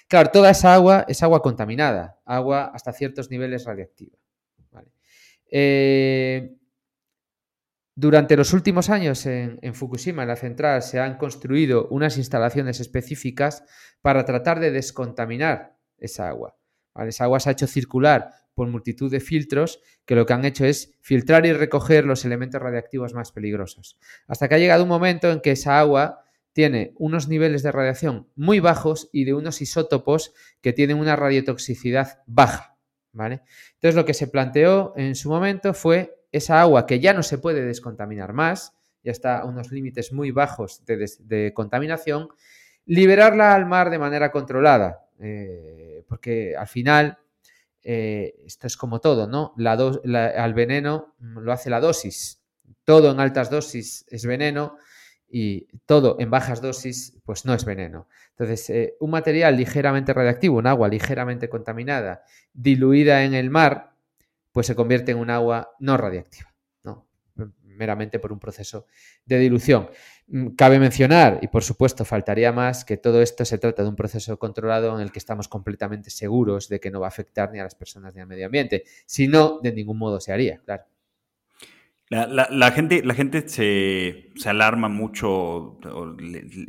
[0.09, 4.16] Claro, toda esa agua es agua contaminada, agua hasta ciertos niveles radiactiva.
[5.51, 6.57] Eh,
[7.94, 12.81] durante los últimos años en, en, Fukushima, en la central, se han construido unas instalaciones
[12.81, 13.64] específicas
[14.01, 16.57] para tratar de descontaminar esa agua.
[17.07, 20.64] Esa agua se ha hecho circular por multitud de filtros que lo que han hecho
[20.64, 23.99] es filtrar y recoger los elementos radiactivos más peligrosos.
[24.27, 26.25] Hasta que ha llegado un momento en que esa agua
[26.59, 32.25] tiene unos niveles de radiación muy bajos y de unos isótopos que tienen una radiotoxicidad
[32.27, 32.77] baja.
[33.12, 33.42] ¿vale?
[33.75, 37.38] Entonces lo que se planteó en su momento fue esa agua que ya no se
[37.38, 42.27] puede descontaminar más, ya está a unos límites muy bajos de, contaminación,
[42.87, 47.18] liberarla al mar de manera controlada, eh, porque al final
[47.85, 49.55] eh, esto es como todo, ¿no?
[49.64, 52.42] al veneno lo hace la dosis.
[52.83, 54.77] Todo en altas dosis es veneno
[55.31, 58.09] y todo en bajas dosis pues no es veneno.
[58.31, 63.93] Entonces, eh, un material ligeramente radiactivo, un agua ligeramente contaminada, diluida en el mar,
[64.53, 67.07] pues se convierte en un agua no radiactiva, ¿no?
[67.79, 68.87] meramente por un proceso
[69.25, 69.88] de dilución.
[70.27, 73.97] Mm, cabe mencionar, y por supuesto faltaría más, que todo esto se trata de un
[73.97, 77.61] proceso controlado en el que estamos completamente seguros de que no va a afectar ni
[77.61, 78.85] a las personas ni al medio ambiente.
[79.07, 80.85] Si no, de ningún modo se haría, claro.
[82.11, 85.79] La, gente, la gente se, alarma mucho,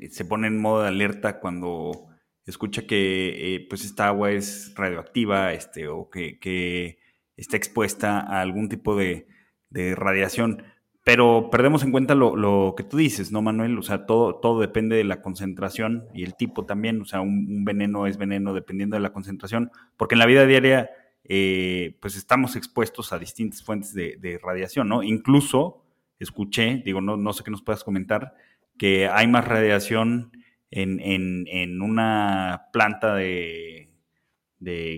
[0.09, 2.09] se pone en modo de alerta cuando
[2.45, 6.99] escucha que eh, pues esta agua es radioactiva este, o que,
[7.37, 9.27] está expuesta a algún tipo de,
[9.69, 10.63] de radiación.
[11.09, 13.79] Pero perdemos en cuenta lo, que tú dices, ¿no, Manuel?
[13.79, 17.01] O sea, todo, todo depende de la concentración y el tipo también.
[17.01, 20.91] O sea, un, veneno es veneno dependiendo de la concentración, porque en la vida diaria,
[21.23, 25.03] eh, pues estamos expuestos a distintas fuentes de, radiación, ¿no?
[25.03, 25.83] Incluso
[26.19, 28.33] escuché, digo, no, no sé qué nos puedas comentar,
[28.77, 30.31] que hay más radiación
[30.71, 33.89] en, una planta de,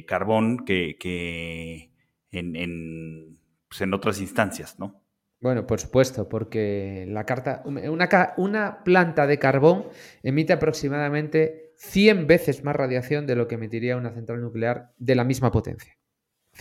[0.07, 1.91] carbón que,
[2.31, 5.01] en, pues en otras instancias, ¿no?
[5.41, 9.88] Bueno, por supuesto, porque la carta, una, una, planta de carbón
[10.21, 15.23] emite aproximadamente 100 veces más radiación de lo que emitiría una central nuclear de la
[15.23, 15.97] misma potencia.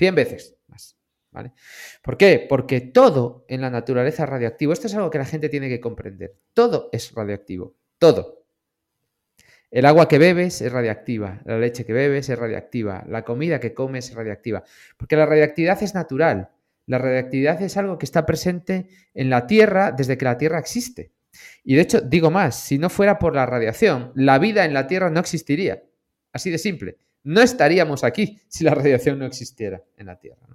[0.00, 0.96] 100 veces más.
[1.30, 1.52] ¿vale?
[2.02, 2.46] ¿Por qué?
[2.48, 4.72] Porque todo en la naturaleza es radioactivo.
[4.72, 6.36] Esto es algo que la gente tiene que comprender.
[6.54, 7.74] Todo es radioactivo.
[7.98, 8.46] Todo.
[9.70, 13.74] El agua que bebes es radiactiva, la leche que bebes es radiactiva, la comida que
[13.74, 14.64] comes es radiactiva.
[14.96, 16.48] Porque la radiactividad es natural.
[16.86, 21.12] La radiactividad es algo que está presente en la Tierra desde que la Tierra existe.
[21.62, 24.86] Y de hecho, digo más, si no fuera por la radiación, la vida en la
[24.86, 25.84] Tierra no existiría.
[26.32, 26.96] Así de simple.
[27.22, 30.46] No estaríamos aquí si la radiación no existiera en la Tierra.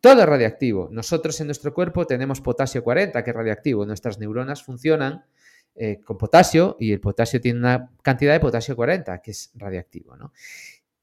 [0.00, 0.88] Todo es radiactivo.
[0.90, 3.84] Nosotros en nuestro cuerpo tenemos potasio 40, que es radiactivo.
[3.84, 5.24] Nuestras neuronas funcionan
[5.74, 10.16] eh, con potasio y el potasio tiene una cantidad de potasio 40, que es radiactivo.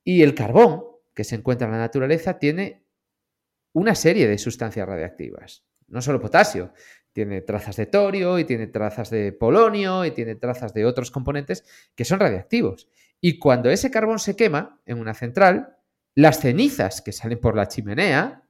[0.04, 2.84] Y el carbón, que se encuentra en la naturaleza, tiene
[3.74, 5.64] una serie de sustancias radiactivas.
[5.88, 6.74] No solo potasio,
[7.12, 11.64] tiene trazas de torio y tiene trazas de polonio y tiene trazas de otros componentes
[11.94, 12.88] que son radiactivos.
[13.26, 15.78] Y cuando ese carbón se quema en una central,
[16.14, 18.44] las cenizas que salen por la chimenea,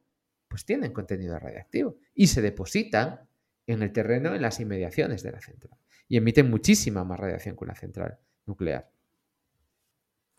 [0.48, 3.20] pues tienen contenido radiactivo y se depositan
[3.68, 7.64] en el terreno en las inmediaciones de la central y emiten muchísima más radiación que
[7.66, 8.90] una central nuclear.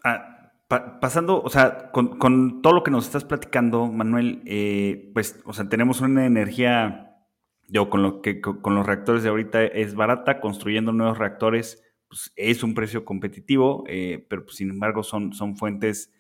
[0.03, 5.53] Ah, pasando, o sea, con, todo lo que nos estás platicando, Manuel, eh, pues, o
[5.53, 7.21] sea, tenemos una energía,
[7.69, 12.33] yo con lo que con los reactores de ahorita es barata, construyendo nuevos reactores, pues
[12.37, 16.13] es un precio competitivo, eh, pero pues, sin embargo son, son fuentes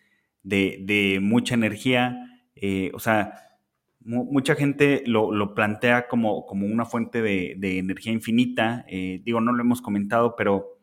[0.42, 2.18] de, mucha energía,
[2.56, 3.34] eh, o sea,
[4.00, 8.84] mucha gente lo, plantea como, como, una fuente de, energía infinita.
[8.88, 10.80] Eh, digo, no lo hemos comentado, pero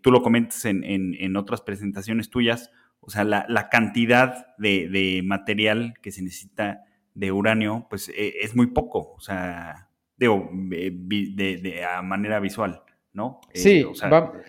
[0.00, 2.70] tú lo comentas en, otras presentaciones tuyas.
[3.00, 8.68] O sea, la, cantidad de, material que se necesita de uranio, pues e, es muy
[8.68, 9.12] poco.
[9.16, 12.84] O sea, digo, de, a manera visual.
[13.12, 13.40] ¿No?
[13.52, 13.86] Eh, sí,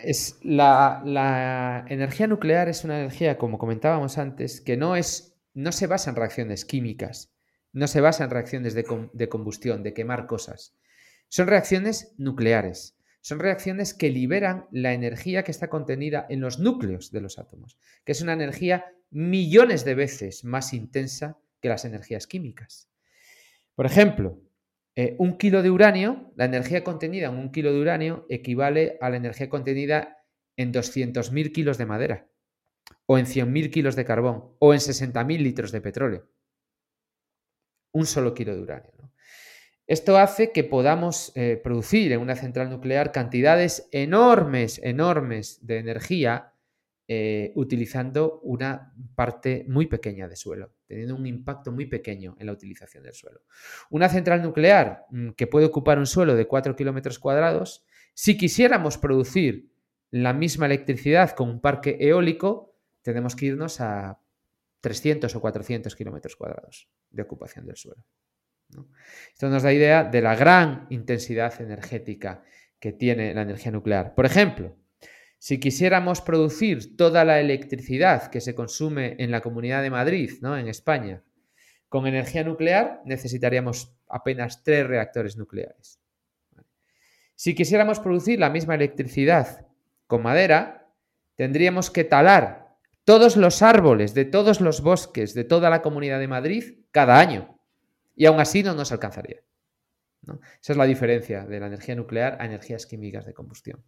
[0.04, 5.72] es la, la energía nuclear es una energía, como comentábamos antes, que no es, no
[5.72, 7.32] se basa en reacciones químicas,
[7.74, 10.76] no se basa en reacciones de, combustión, de quemar cosas.
[11.30, 12.98] Son reacciones nucleares.
[13.22, 17.78] Son reacciones que liberan la energía que está contenida en los núcleos de los átomos,
[18.04, 22.90] que es una energía millones de veces más intensa que las energías químicas.
[23.76, 24.42] Por ejemplo,
[24.96, 29.10] eh, un kilo de uranio, la energía contenida en un kilo de uranio equivale a
[29.10, 30.18] la energía contenida
[30.58, 32.30] en 200.000 kilos de madera,
[33.06, 36.30] o en 100.000 kilos de carbón, o en 60.000 litros de petróleo
[37.92, 38.92] un solo kilo de uranio.
[39.88, 46.54] Esto hace que podamos eh, producir en una central nuclear cantidades enormes, enormes de energía
[47.08, 52.52] eh, utilizando una parte muy pequeña de suelo, teniendo un impacto muy pequeño en la
[52.52, 53.40] utilización del suelo.
[53.92, 58.98] Una central nuclear mm, que puede ocupar un suelo de 4 kilómetros cuadrados, si quisiéramos
[58.98, 59.72] producir
[60.10, 64.20] la misma electricidad con un parque eólico, tenemos que irnos a
[64.82, 68.04] 300 o 400 kilómetros cuadrados de ocupación del suelo.
[69.32, 72.44] Esto nos da idea de la gran intensidad energética
[72.82, 74.14] que tiene la energía nuclear.
[74.14, 74.76] Por ejemplo,
[75.42, 80.56] si quisiéramos producir toda la electricidad que se consume en la Comunidad de Madrid, ¿no?
[80.56, 81.24] en España,
[81.90, 86.00] con energía nuclear, necesitaríamos apenas tres reactores nucleares.
[87.34, 89.66] Si quisiéramos producir la misma electricidad
[90.06, 90.94] con madera,
[91.34, 96.28] tendríamos que talar todos los árboles de todos los bosques de toda la comunidad de
[96.28, 97.60] Madrid cada año.
[98.16, 99.42] Y aún así no nos alcanzaría.
[100.22, 103.84] Esa es la diferencia de la energía nuclear a energías químicas de combustión.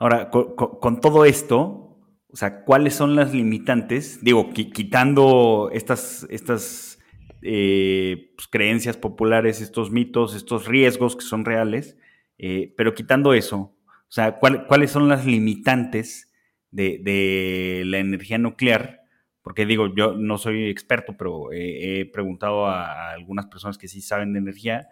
[0.00, 4.24] Ahora, con, todo esto, o sea, ¿cuáles son las limitantes?
[4.24, 6.98] Digo, quitando estas, estas
[7.42, 11.98] eh, pues, creencias populares, estos mitos, estos riesgos que son reales,
[12.38, 16.32] eh, pero quitando eso, o sea, ¿cuáles son las limitantes
[16.70, 19.02] de, la energía nuclear,
[19.42, 24.32] porque digo, yo no soy experto, pero he, preguntado a, algunas personas que sí saben
[24.32, 24.88] de energía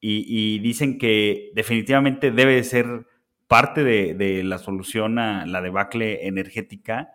[0.00, 3.06] y, dicen que definitivamente debe ser
[3.48, 7.12] parte de, la solución a la debacle energética,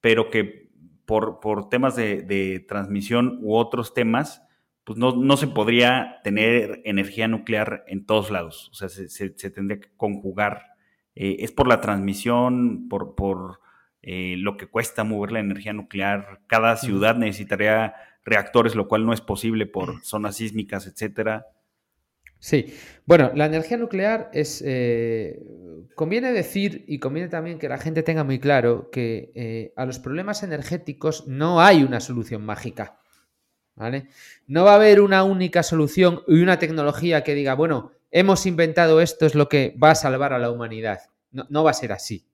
[0.00, 0.68] pero que
[1.06, 4.42] por, por temas de, transmisión u otros temas,
[4.82, 8.68] pues no, se podría tener energía nuclear en todos lados.
[8.72, 10.74] O sea, se tendría que conjugar
[11.14, 13.60] eh, es por la transmisión, por, por
[14.02, 16.40] eh, lo que cuesta mover la energía nuclear.
[16.46, 17.94] Cada ciudad necesitaría
[18.24, 21.46] reactores, lo cual no es posible por zonas sísmicas, etcétera.
[22.44, 22.76] Sí,
[23.06, 24.62] bueno, la energía nuclear es.
[24.66, 25.42] Eh,
[25.94, 30.42] conviene decir y conviene también que la gente tenga muy claro que a los problemas
[30.42, 32.98] energéticos no hay una solución mágica.
[33.76, 34.08] ¿Vale?
[34.46, 39.00] No va a haber una única solución y una tecnología que diga, bueno, hemos inventado
[39.00, 41.00] esto, es lo que va a salvar a la humanidad.
[41.30, 42.28] No, va a ser así.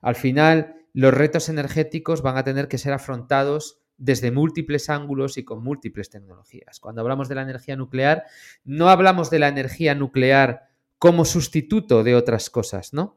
[0.00, 5.44] al final, los retos energéticos van a tener que ser afrontados desde múltiples ángulos y
[5.44, 6.80] con múltiples tecnologías.
[6.80, 8.24] Cuando hablamos de la energía nuclear,
[8.64, 13.16] no hablamos de la energía nuclear como sustituto de otras cosas, ¿no?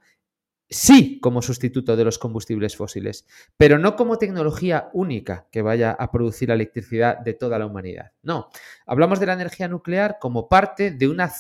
[0.70, 3.26] sí como sustituto de los combustibles fósiles,
[3.58, 8.12] pero no como tecnología única que vaya a producir la electricidad de toda la humanidad.
[8.24, 8.50] No,
[8.86, 11.32] hablamos de la energía nuclear como parte de una,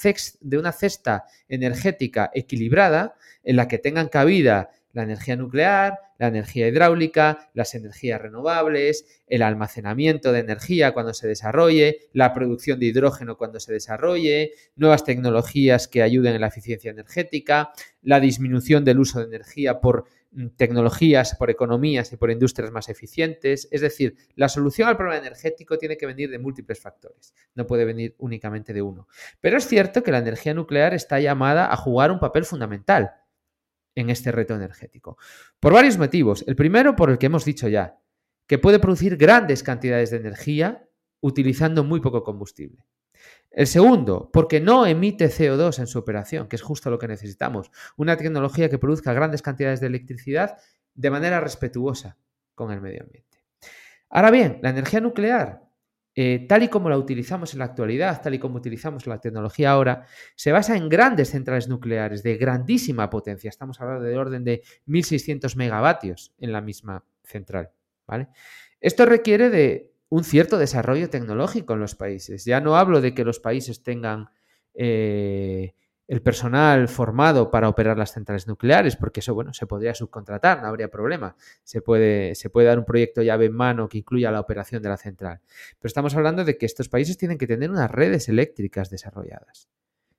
[0.41, 6.67] de una cesta energética equilibrada en la que tengan cabida la energía nuclear, la energía
[6.67, 13.37] hidráulica, las energías renovables, el almacenamiento de energía cuando se desarrolle, la producción de hidrógeno
[13.37, 19.19] cuando se desarrolle, nuevas tecnologías que ayuden en la eficiencia energética, la disminución del uso
[19.19, 23.67] de energía por mm, tecnologías, por economías y por industrias más eficientes.
[23.71, 27.85] Es decir, la solución al problema energético tiene que venir de múltiples factores, no puede
[27.85, 29.07] venir únicamente de uno.
[29.41, 33.11] Pero es cierto que la energía nuclear está llamada a jugar un papel fundamental
[33.95, 35.17] en este reto energético.
[35.59, 36.43] Por varios motivos.
[36.47, 37.97] El primero, por el que hemos dicho ya,
[38.47, 40.87] que puede producir grandes cantidades de energía
[41.21, 42.85] utilizando muy poco combustible.
[43.49, 47.71] El segundo, porque no emite CO2 en su operación, que es justo lo que necesitamos.
[47.95, 50.57] Una tecnología que produzca grandes cantidades de electricidad
[50.93, 52.17] de manera respetuosa
[52.53, 53.43] con el medio ambiente.
[54.09, 55.64] Ahora bien, la energía nuclear
[56.15, 59.71] eh, tal y como la utilizamos en la actualidad, tal y como utilizamos la tecnología
[59.71, 60.05] ahora,
[60.35, 63.49] se basa en grandes centrales nucleares de grandísima potencia.
[63.49, 67.71] Estamos hablando de orden de 1.600 megavatios en la misma central.
[68.07, 68.29] ¿vale?
[68.79, 72.45] Esto requiere de un cierto desarrollo tecnológico en los países.
[72.45, 74.29] Ya no hablo de que los países tengan
[74.73, 75.73] eh,
[76.07, 80.67] el personal formado para operar las centrales nucleares, porque eso, bueno, se podría subcontratar, no
[80.67, 81.35] habría problema.
[81.63, 84.89] Se puede, se puede dar un proyecto llave en mano que incluya la operación de
[84.89, 85.41] la central.
[85.79, 89.67] Pero estamos hablando de que estos países tienen que tener unas redes eléctricas desarrolladas.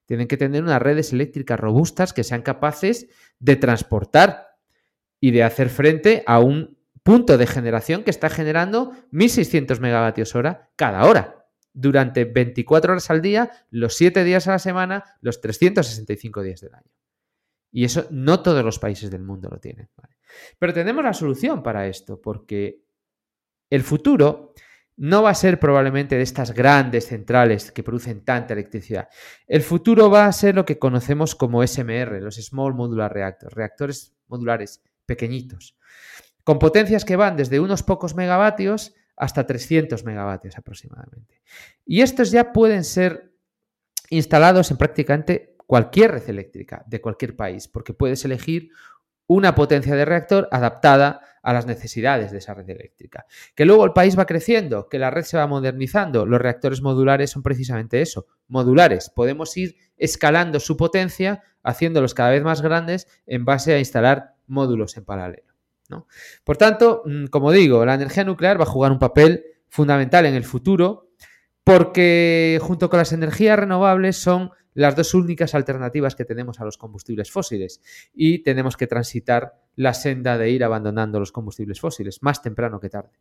[0.07, 3.09] Tienen que tener unas redes eléctricas robustas que sean capaces
[3.39, 4.57] de transportar
[5.21, 10.71] y de hacer frente a un punto de generación que está generando 1.600 megavatios hora
[10.77, 11.46] cada hora
[11.77, 16.75] durante 24 horas al día, los 7 días a la semana, los 365 días del
[16.75, 16.91] año.
[17.71, 19.91] Y eso no todos los países del mundo lo tienen.
[20.59, 22.83] Pero tenemos la solución para esto, porque
[23.69, 24.55] el futuro
[24.97, 29.09] no va a ser probablemente de estas grandes centrales que producen tanta electricidad.
[29.47, 34.17] El futuro va a ser lo que conocemos como SMR, los Small Modular Reactors, reactores
[34.29, 35.77] modulares pequeñitos,
[36.43, 41.43] con potencias que van desde unos pocos megavatios hasta 300 megavatios aproximadamente.
[41.85, 43.33] Y estos ya pueden ser
[44.11, 48.71] instalados en prácticamente cualquier red eléctrica de cualquier país, porque puedes elegir
[49.27, 53.27] una potencia de reactor adaptada a las necesidades de esa red eléctrica.
[53.55, 56.27] Que luego el país va creciendo, que la red se va modernizando.
[56.27, 59.11] Los reactores modulares son precisamente eso, modulares.
[59.11, 64.97] Podemos ir escalando su potencia, haciéndolos cada vez más grandes en base a instalar módulos
[64.97, 65.56] en paralelo.
[66.45, 70.35] Por tanto, mm, como digo, la energía nuclear va a jugar un papel fundamental en
[70.35, 71.11] el futuro
[71.65, 76.77] porque junto con las energías renovables son las dos únicas alternativas que tenemos a los
[76.77, 77.81] combustibles fósiles.
[78.15, 82.91] Y tenemos que transitar la senda de ir abandonando los combustibles fósiles, más temprano que
[82.91, 83.19] tarde.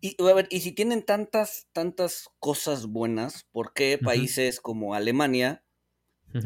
[0.00, 5.62] Y, a ver, y si tienen tantas, tantas cosas buenas, ¿por qué países como Alemania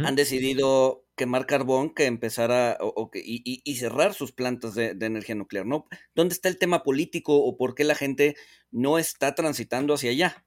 [0.04, 2.78] han decidido quemar carbón que empezar a,
[3.14, 5.86] y, cerrar sus plantas de, energía nuclear, ¿no?
[6.14, 8.36] ¿Dónde está el tema político o por qué la gente
[8.70, 10.44] no está transitando hacia allá?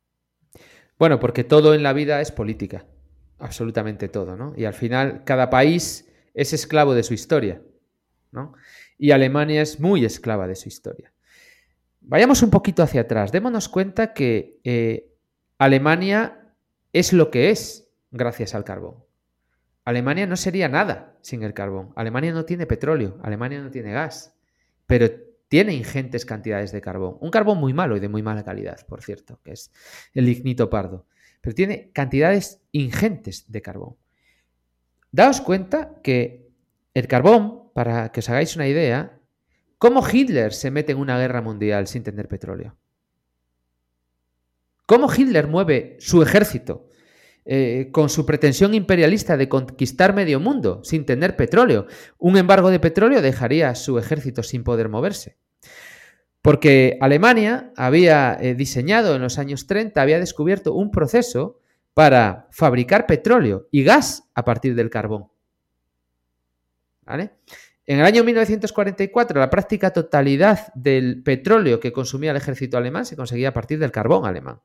[0.99, 2.85] Bueno, porque todo en la vida es política,
[3.39, 4.53] absolutamente todo, ¿no?
[4.57, 7.61] Y al final cada país es esclavo de su historia,
[8.31, 8.53] ¿no?
[8.97, 11.13] Y Alemania es muy esclava de su historia.
[12.01, 15.13] Vayamos un poquito hacia atrás, démonos cuenta que eh,
[15.57, 16.53] Alemania
[16.93, 19.06] es lo que es gracias al carbón.
[19.87, 21.93] Alemania no sería nada sin el carbón.
[21.95, 24.35] Alemania no tiene petróleo, Alemania no tiene gas,
[24.85, 25.09] pero
[25.47, 27.15] tiene ingentes cantidades de carbón.
[27.21, 29.71] Un carbón muy malo y de muy mala calidad, por cierto, que es
[30.13, 31.05] el lignito pardo.
[31.39, 33.95] Pero tiene cantidades ingentes de carbón.
[35.13, 36.49] Daos cuenta que
[36.93, 39.17] el carbón, para que os hagáis una idea,
[39.77, 42.75] ¿cómo Hitler se mete en una guerra mundial sin tener petróleo?
[44.85, 46.86] ¿Cómo Hitler mueve su ejército
[47.49, 51.87] eh, con su pretensión imperialista de conquistar medio mundo sin tener petróleo.
[52.17, 55.37] Un embargo de petróleo dejaría a su ejército sin poder moverse.
[56.41, 61.61] Porque Alemania había eh, diseñado en los años 30, había descubierto un proceso
[61.93, 65.27] para fabricar petróleo y gas a partir del carbón.
[67.07, 73.15] En el año 1944, la práctica totalidad del petróleo que consumía el ejército alemán se
[73.15, 74.59] conseguía a partir del carbón alemán.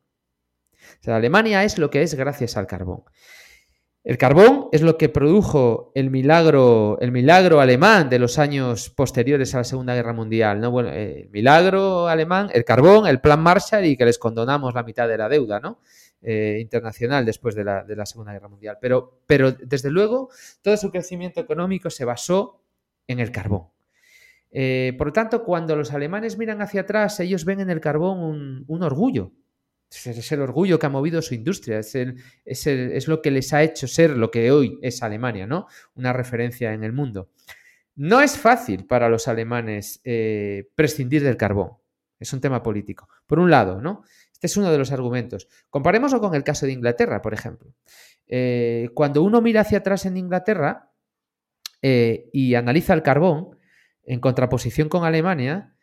[1.06, 3.04] Alemania es lo que es gracias al carbón.
[4.04, 9.54] El carbón es lo que produjo el milagro, el milagro alemán de los años posteriores
[9.54, 10.60] a la Segunda Guerra Mundial.
[10.60, 10.72] ¿no?
[10.72, 15.06] Bueno, el milagro alemán, el carbón, el plan Marshall y que les condonamos la mitad
[15.06, 15.78] de la deuda ¿no?
[16.20, 18.78] Eh, internacional después de la, Segunda Guerra Mundial.
[18.80, 20.30] Pero, pero, desde luego,
[20.62, 22.60] todo su crecimiento económico se basó
[23.06, 23.68] en el carbón.
[24.50, 28.64] Eh, por lo tanto, cuando los alemanes miran hacia atrás, ellos ven en el carbón
[28.66, 29.30] un orgullo,
[29.92, 33.86] es el orgullo que ha movido su industria, es, es, lo que les ha hecho
[33.86, 35.66] ser lo que hoy es Alemania, ¿no?
[35.94, 37.30] Una referencia en el mundo.
[37.94, 41.72] No es fácil para los alemanes eh, prescindir del carbón.
[42.18, 43.08] Es un tema político.
[43.26, 44.02] Por un lado, ¿no?
[44.32, 45.48] Este es uno de los argumentos.
[45.68, 47.74] Comparémoslo con el caso de Inglaterra, por ejemplo.
[48.26, 50.90] Eh, cuando uno mira hacia atrás en Inglaterra
[51.82, 53.58] eh, y analiza el carbón
[54.04, 55.74] en contraposición con Alemania,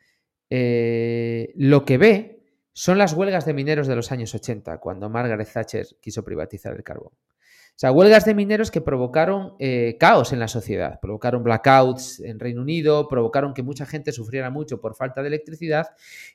[0.50, 2.39] lo que ve
[2.80, 6.82] son las huelgas de mineros de los años 80, cuando Margaret Thatcher quiso privatizar el
[6.82, 7.12] carbón.
[7.12, 12.40] O sea, huelgas de mineros que provocaron eh, caos en la sociedad, provocaron blackouts en
[12.40, 15.88] Reino Unido, provocaron que mucha gente sufriera mucho por falta de electricidad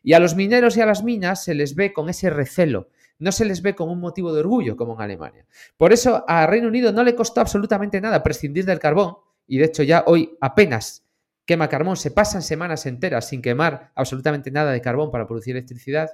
[0.03, 3.32] y a los mineros y a las minas se les ve con ese recelo, no
[3.32, 5.47] se les ve con un motivo de orgullo como en Alemania.
[5.78, 9.16] Por eso a Reino Unido no le costó absolutamente nada prescindir del carbón
[9.47, 11.03] y de hecho ya hoy apenas
[11.47, 16.11] quema carbón, se pasan semanas enteras sin quemar absolutamente nada de carbón para producir electricidad,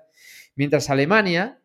[0.55, 1.61] mientras Alemania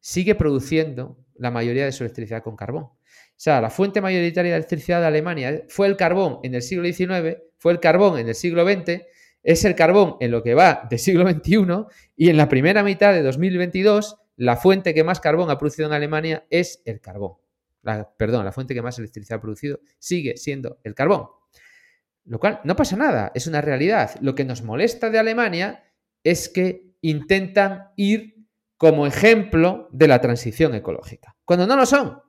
[0.00, 2.84] sigue produciendo la mayoría de su electricidad con carbón.
[2.84, 6.84] O sea, la fuente mayoritaria de electricidad de Alemania fue el carbón en el siglo
[6.84, 9.02] XIX, fue el carbón en el siglo XX,
[9.42, 11.84] es el carbón en lo que va del siglo XXI
[12.16, 15.94] y en la primera mitad de 2022 la fuente que más carbón ha producido en
[15.94, 17.34] Alemania es el carbón.
[18.16, 21.28] Perdón, la fuente que más electricidad ha producido sigue siendo el carbón.
[22.28, 24.10] Lo cual no pasa nada, es una realidad.
[24.20, 25.84] Lo que nos molesta de Alemania
[26.22, 32.20] es que intentan ir como ejemplo de la transición ecológica, cuando no lo son,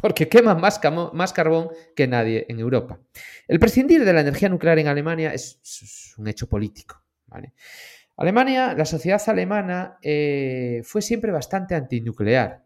[0.00, 0.80] porque queman más,
[1.14, 3.00] más carbón que nadie en Europa.
[3.48, 7.02] El prescindir de la energía nuclear en Alemania es, un hecho político.
[8.16, 12.64] Alemania, la sociedad alemana eh, fue siempre bastante antinuclear,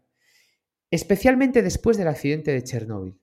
[0.91, 3.17] especialmente después del accidente de Chernóbil.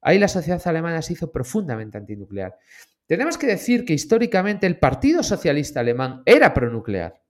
[0.00, 2.58] Ahí la sociedad alemana se hizo profundamente antinuclear.
[3.06, 7.22] Tenemos que decir que históricamente el Partido Socialista Alemán era pronuclear.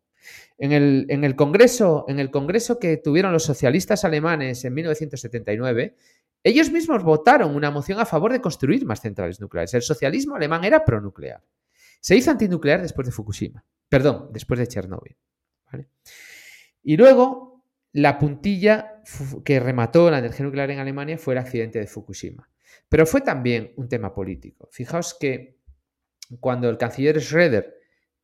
[0.58, 5.96] En el, congreso, en el congreso que tuvieron los socialistas alemanes en 1979,
[6.44, 9.74] ellos mismos votaron una moción a favor de construir más centrales nucleares.
[9.74, 11.42] El socialismo alemán era pronuclear.
[12.00, 13.64] Se hizo antinuclear después de Fukushima.
[13.88, 15.16] Perdón, después de Chernóbil.
[16.82, 19.02] Y luego, la puntilla
[19.44, 22.48] que remató la energía nuclear en Alemania fue el accidente de Fukushima.
[22.88, 24.68] Pero fue también un tema político.
[24.70, 25.61] Fijaos que
[26.40, 27.82] cuando el canciller Schroeder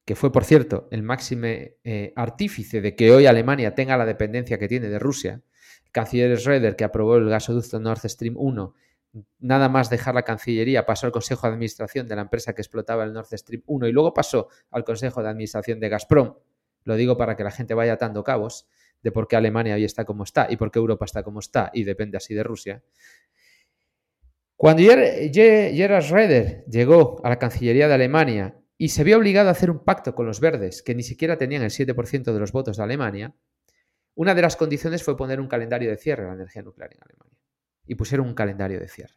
[0.09, 4.59] que fue, por cierto, el máximo eh, artífice de que hoy Alemania tenga la dependencia
[4.59, 5.43] que tiene de Rusia,
[5.85, 8.75] el canciller Schroeder, que aprobó el gasoducto Nord Stream 1,
[9.39, 13.05] nada más dejar la Cancillería, pasó al Consejo de Administración de la empresa que explotaba
[13.05, 16.37] el Nord Stream 1 y luego pasó al Consejo de Administración de Gazprom.
[16.85, 18.67] Lo digo para que la gente vaya atando cabos
[19.03, 21.71] de por qué Alemania hoy está como está y por qué Europa está como está
[21.75, 22.83] y depende así de Rusia.
[24.59, 29.71] Cuando Gerhard Schroeder llegó a la Cancillería de Alemania y se vio obligado a hacer
[29.71, 32.83] un pacto con los verdes, que ni siquiera tenían el 7% de los votos de
[32.83, 33.37] Alemania,
[34.17, 36.99] una de las condiciones fue poner un calendario de cierre a la energía nuclear en
[37.01, 37.39] Alemania.
[37.87, 39.15] Y pusieron un calendario de cierre.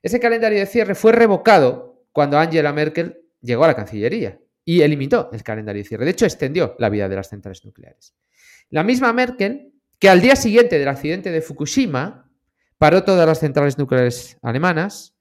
[0.00, 5.28] Ese calendario de cierre fue revocado cuando Angela Merkel llegó a la Cancillería y eliminó
[5.32, 6.04] el calendario de cierre.
[6.04, 8.14] De hecho, extendió la vida de las centrales nucleares.
[8.70, 12.27] La misma Merkel, que al día siguiente del accidente de Fukushima
[12.78, 15.18] paró todas las centrales nucleares alemanas,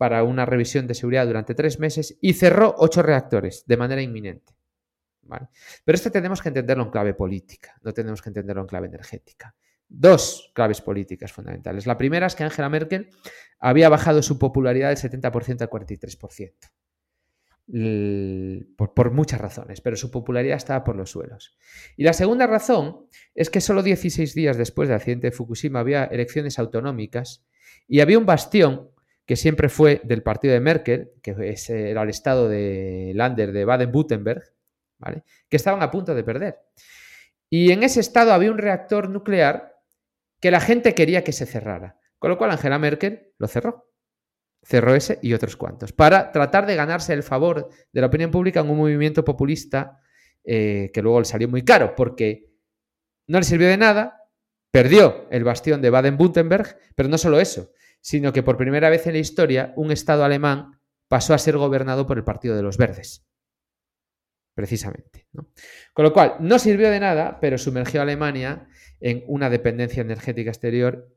[0.00, 4.54] para una revisión de seguridad durante tres meses y cerró ocho reactores de manera inminente.
[5.84, 9.54] Pero esto tenemos que entenderlo en clave política, no tenemos que entenderlo en clave energética.
[9.86, 11.86] Dos claves políticas fundamentales.
[11.86, 13.10] La primera es que Angela Merkel
[13.58, 16.52] había bajado su popularidad del 70% al 43%.
[18.76, 21.56] Por, muchas razones, pero su popularidad estaba por los suelos.
[21.96, 26.04] Y la segunda razón es que solo 16 días después del accidente de Fukushima había
[26.04, 27.44] elecciones autonómicas
[27.86, 28.90] y había un bastión
[29.24, 31.30] que siempre fue del partido de Merkel, que
[31.68, 34.42] era el estado de Lander de Baden-Württemberg,
[34.98, 35.22] ¿vale?
[35.48, 36.58] que estaban a punto de perder.
[37.48, 39.76] Y en ese estado había un reactor nuclear
[40.40, 42.00] que la gente quería que se cerrara.
[42.18, 43.89] Con lo cual Angela Merkel lo cerró.
[44.62, 45.92] Cerró ese y otros cuantos.
[45.92, 50.00] Para tratar de ganarse el favor de la opinión pública en un movimiento populista
[50.44, 52.50] eh, que luego le salió muy caro, porque
[53.26, 54.24] no le sirvió de nada,
[54.70, 59.14] perdió el bastión de Baden-Württemberg, pero no solo eso, sino que por primera vez en
[59.14, 63.26] la historia un Estado alemán pasó a ser gobernado por el Partido de los Verdes.
[64.54, 65.26] Precisamente.
[65.92, 68.68] Con lo cual, no sirvió de nada, pero sumergió a Alemania
[69.00, 71.08] en una dependencia energética exterior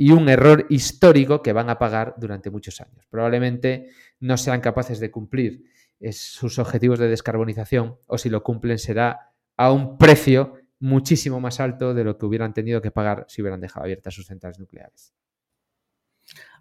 [0.00, 3.04] y un error histórico que van a pagar durante muchos años.
[3.10, 3.90] Probablemente
[4.20, 5.64] no sean capaces de cumplir
[6.12, 11.94] sus objetivos de descarbonización o si lo cumplen será a un precio muchísimo más alto
[11.94, 15.12] de lo que hubieran tenido que pagar si hubieran dejado abiertas sus centrales nucleares.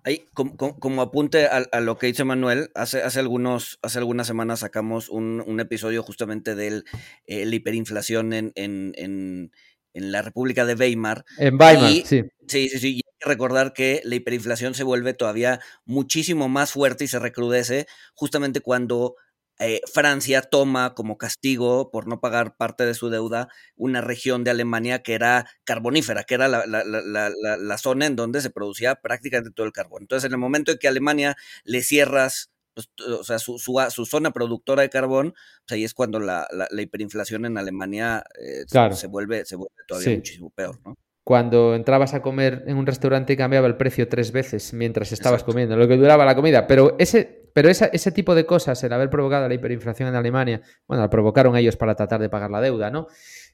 [0.03, 5.09] Ahí, como, apunte a, lo que dice Manuel, hace, hace, algunos, hace algunas semanas sacamos
[5.09, 6.83] un, episodio justamente de
[7.25, 9.51] eh, la hiperinflación en, en, en,
[9.93, 11.25] la República de Weimar.
[11.37, 12.23] En Weimar, sí.
[12.47, 13.01] Sí, sí, sí.
[13.19, 18.61] Que recordar que la hiperinflación se vuelve todavía muchísimo más fuerte y se recrudece justamente
[18.61, 19.15] cuando
[19.59, 24.51] eh, Francia toma como castigo por no pagar parte de su deuda una región de
[24.51, 29.73] Alemania que era carbonífera, que era la, zona en donde se producía prácticamente todo el
[29.73, 30.03] carbón.
[30.03, 33.57] Entonces, en el momento en que Alemania le cierras pues, o sea, su,
[34.05, 35.33] zona productora de carbón,
[35.65, 36.47] pues ahí es cuando la,
[36.77, 40.95] hiperinflación en Alemania eh, se, vuelve, se vuelve todavía muchísimo peor, ¿no?
[41.27, 45.43] Cuando entrabas a comer en un restaurante y cambiaba el precio tres veces mientras estabas
[45.43, 46.65] comiendo, lo que duraba la comida.
[46.67, 51.03] Pero ese pero ese tipo de cosas, el haber provocado la hiperinflación en Alemania, bueno,
[51.03, 53.07] la provocaron ellos para tratar de pagar la deuda, ¿no?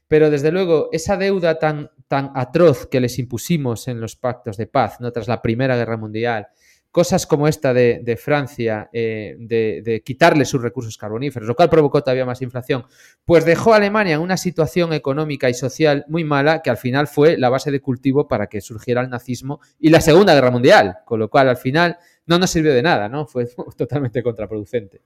[0.06, 4.68] Pero desde luego, esa deuda tan, tan atroz que les impusimos en los pactos de
[4.68, 5.10] paz, ¿no?
[5.10, 6.46] Tras la Primera Guerra Mundial,
[6.94, 12.24] cosas como esta de, Francia, eh, de, quitarle sus recursos carboníferos, lo cual provocó todavía
[12.24, 12.84] más inflación,
[13.24, 17.08] pues dejó a Alemania en una situación económica y social muy mala que al final
[17.08, 20.98] fue la base de cultivo para que surgiera el nazismo y la Segunda Guerra Mundial,
[21.04, 23.26] con lo cual al final no nos sirvió de nada, ¿no?
[23.26, 25.02] Fue totalmente contraproducente.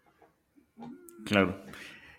[1.24, 1.62] Claro.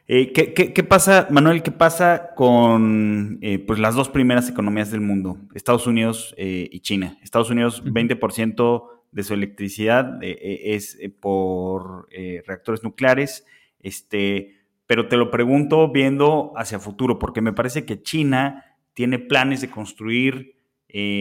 [0.07, 5.38] Eh, ¿qué, pasa, Manuel, qué pasa con eh, pues las dos primeras economías del mundo,
[5.53, 7.20] Estados Unidos y China?
[7.22, 12.07] Estados Unidos, 20% de su electricidad es por
[12.45, 13.45] reactores nucleares,
[13.80, 19.62] este, pero te lo pregunto viendo hacia futuro, porque me parece que China tiene planes
[19.62, 20.55] de construir,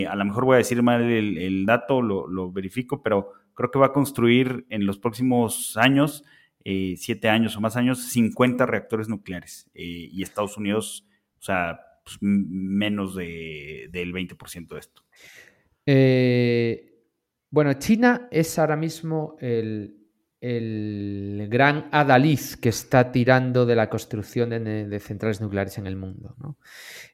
[0.08, 3.86] a lo mejor voy a decir mal el, dato, lo verifico, pero creo que va
[3.86, 6.22] a construir en los próximos años,
[6.62, 9.68] eh, siete años o más años, 50 reactores nucleares.
[9.74, 11.04] Eh, y Estados Unidos,
[11.40, 15.02] o sea, pues, menos de, del 20% de esto.
[15.86, 16.87] Eh,
[17.50, 19.94] bueno, China es ahora mismo el,
[21.50, 26.36] gran adaliz que está tirando de la construcción de, centrales nucleares en el mundo.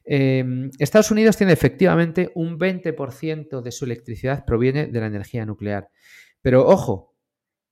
[0.03, 5.89] Estados Unidos tiene efectivamente un 20% de su electricidad proviene de la energía nuclear.
[6.41, 7.15] Pero ojo,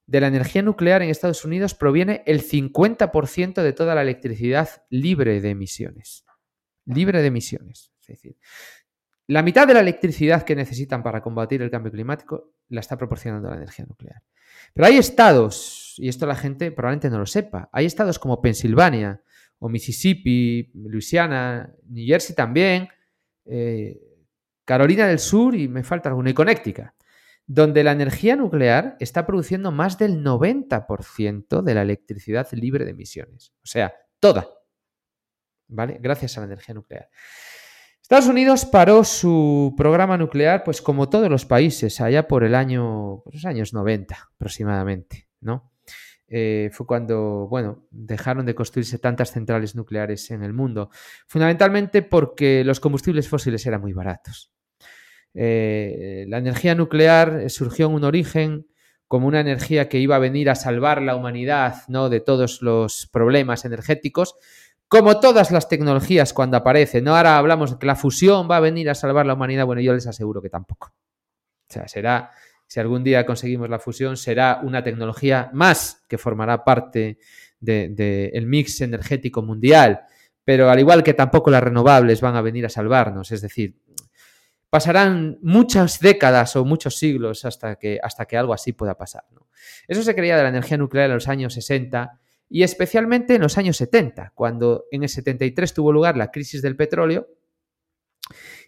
[0.06, 5.40] de la energía nuclear en Estados Unidos proviene el 50% de toda la electricidad libre
[5.42, 6.26] de emisiones.
[6.86, 7.92] Libre de emisiones.
[8.02, 8.38] Es decir,
[9.28, 13.50] la mitad de la electricidad que necesitan para combatir el cambio climático la está proporcionando
[13.50, 14.22] la energía nuclear.
[14.74, 19.22] Pero hay estados, y esto la gente probablemente no lo sepa, hay estados como Pensilvania
[19.60, 22.90] o Mississippi, Luisiana, New Jersey también,
[23.46, 24.00] eh,
[24.66, 26.92] Carolina del Sur y me falta alguna, y Connecticut,
[27.46, 33.54] donde la energía nuclear está produciendo más del 90% de la electricidad libre de emisiones.
[33.64, 34.48] O sea, toda.
[35.68, 35.98] ¿Vale?
[36.02, 37.10] Gracias a la energía nuclear.
[38.04, 43.24] Estados Unidos paró su programa nuclear, pues como todos los países, allá por el año,
[43.32, 45.72] los años 90 aproximadamente, ¿no?
[46.28, 50.90] Eh, fue cuando, bueno, dejaron de construirse tantas centrales nucleares en el mundo,
[51.28, 54.52] fundamentalmente porque los combustibles fósiles eran muy baratos.
[55.34, 58.68] Eh, la energía nuclear surgió en un origen
[59.08, 62.10] como una energía que iba a venir a salvar la humanidad ¿no?
[62.10, 64.36] de todos los problemas energéticos,
[64.88, 67.04] como todas las tecnologías cuando aparecen.
[67.04, 67.16] ¿no?
[67.16, 69.66] Ahora hablamos de que la fusión va a venir a salvar la humanidad.
[69.66, 70.94] Bueno, yo les aseguro que tampoco.
[71.70, 72.32] O sea, será,
[72.68, 77.18] si algún día conseguimos la fusión, será una tecnología más que formará parte
[77.60, 80.02] del mix energético mundial.
[80.46, 83.78] Pero al igual que tampoco las renovables van a venir a salvarnos, es decir,
[84.70, 89.24] pasarán muchas décadas o muchos siglos hasta que, hasta que algo así pueda pasar.
[89.88, 92.20] Eso se creía de la energía nuclear en los años 60
[92.54, 96.76] y especialmente en los años 70, cuando en el 73 tuvo lugar la crisis del
[96.76, 97.28] petróleo.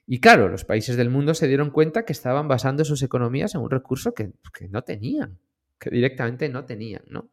[0.07, 3.61] Y claro, los países del mundo se dieron cuenta que estaban basando sus economías en
[3.61, 4.31] un recurso que,
[4.71, 5.37] no tenían,
[5.77, 7.03] que directamente no tenían.
[7.09, 7.29] ¿no?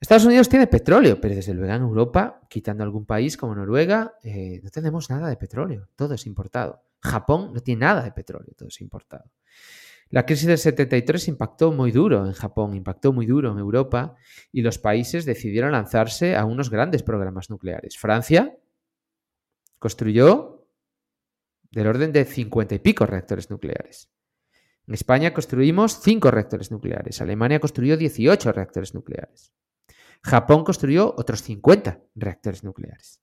[0.00, 4.62] Estados Unidos tiene petróleo, pero desde luego en Europa, quitando algún país como Noruega, eh,
[4.64, 6.84] no tenemos nada de petróleo, todo es importado.
[7.02, 9.30] Japón no tiene nada de petróleo, todo es importado.
[10.10, 14.14] La crisis del 73 impactó muy duro en Japón, impactó muy duro en Europa
[14.52, 17.98] y los países decidieron lanzarse a unos grandes programas nucleares.
[17.98, 18.56] Francia
[19.78, 20.68] construyó
[21.70, 24.10] del orden de 50 y pico reactores nucleares.
[24.86, 27.20] En España construimos 5 reactores nucleares.
[27.20, 29.52] Alemania construyó 18 reactores nucleares.
[30.22, 33.20] Japón construyó otros 50 reactores nucleares.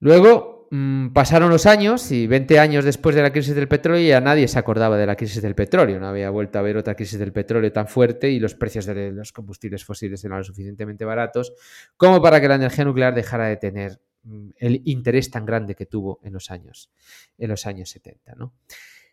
[0.00, 4.20] Luego, Mm, pasaron los años y 20 años después de la crisis del petróleo ya
[4.20, 5.98] nadie se acordaba de la crisis del petróleo.
[5.98, 9.12] No había vuelto a haber otra crisis del petróleo tan fuerte y los precios de
[9.12, 11.54] los combustibles fósiles eran lo suficientemente baratos
[11.96, 15.86] como para que la energía nuclear dejara de tener mm, el interés tan grande que
[15.86, 16.90] tuvo en los años,
[17.38, 18.34] en los años 70.
[18.34, 18.52] ¿no?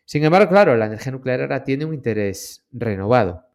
[0.04, 3.46] Sin embargo, claro, la energía nuclear ahora tiene un interés renovado,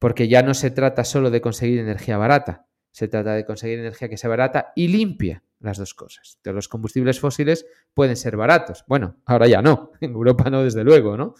[0.00, 4.08] porque ya no se trata solo de conseguir energía barata, se trata de conseguir energía
[4.08, 6.34] que sea barata y limpia las dos cosas.
[6.36, 8.84] Entonces, los combustibles fósiles pueden ser baratos.
[8.86, 9.92] Bueno, ahora ya no.
[10.00, 11.34] En Europa no, desde luego, ¿no?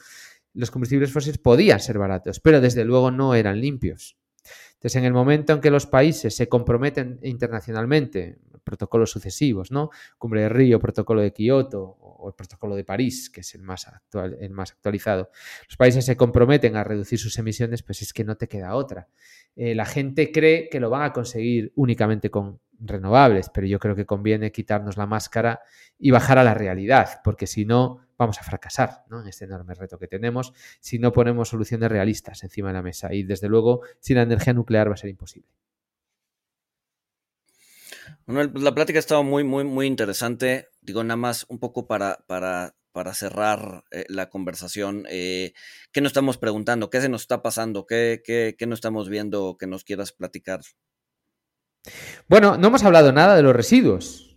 [0.52, 4.16] Los combustibles fósiles podían ser baratos, pero desde luego no eran limpios.
[4.74, 9.90] Entonces, en el momento en que los países se comprometen internacionalmente, protocolos sucesivos, ¿no?
[10.18, 13.86] Cumbre de Río, protocolo de Kioto o el protocolo de París, que es el más,
[13.86, 15.30] actual, el más actualizado,
[15.68, 19.08] los países se comprometen a reducir sus emisiones, pues es que no te queda otra.
[19.54, 23.94] Eh, la gente cree que lo van a conseguir únicamente con renovables, pero yo creo
[23.94, 25.60] que conviene quitarnos la máscara
[25.98, 29.98] y bajar a la realidad, porque si no, vamos a fracasar en este enorme reto
[29.98, 33.12] que tenemos si no ponemos soluciones realistas encima de la mesa.
[33.12, 35.48] Y desde luego, sin la energía nuclear va a ser imposible.
[38.26, 40.68] Bueno, pues la plática ha estado muy, muy, muy interesante.
[40.80, 45.04] Digo, nada más un poco para, para, para cerrar eh, la conversación.
[45.10, 45.52] Eh,
[45.92, 46.90] ¿Qué nos estamos preguntando?
[46.90, 47.86] ¿Qué se nos está pasando?
[47.86, 50.60] ¿Qué, qué, qué no estamos viendo que nos quieras platicar?
[52.28, 54.36] Bueno, no hemos hablado nada de los residuos,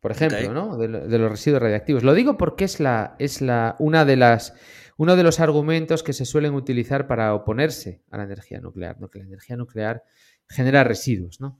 [0.00, 0.76] por ejemplo, ¿no?
[0.76, 2.02] De, los residuos radiactivos.
[2.02, 4.54] Lo digo porque es la, es la, una de las,
[4.96, 9.08] uno de los argumentos que se suelen utilizar para oponerse a la energía nuclear, ¿no?
[9.08, 10.02] Que la energía nuclear
[10.48, 11.58] genera residuos, ¿no?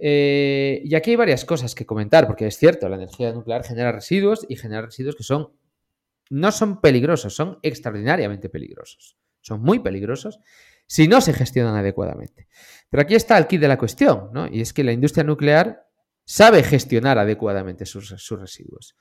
[0.00, 3.90] Eh, y aquí hay varias cosas que comentar, porque es cierto, la energía nuclear genera
[3.90, 5.50] residuos y genera residuos que son
[6.30, 9.16] no son peligrosos, son extraordinariamente peligrosos.
[9.40, 10.40] Son muy peligrosos
[10.88, 12.48] si no se gestionan adecuadamente.
[12.90, 14.48] Pero aquí está el kit de la cuestión, ¿no?
[14.48, 15.86] Y es que la industria nuclear
[16.24, 18.96] sabe gestionar adecuadamente sus, residuos.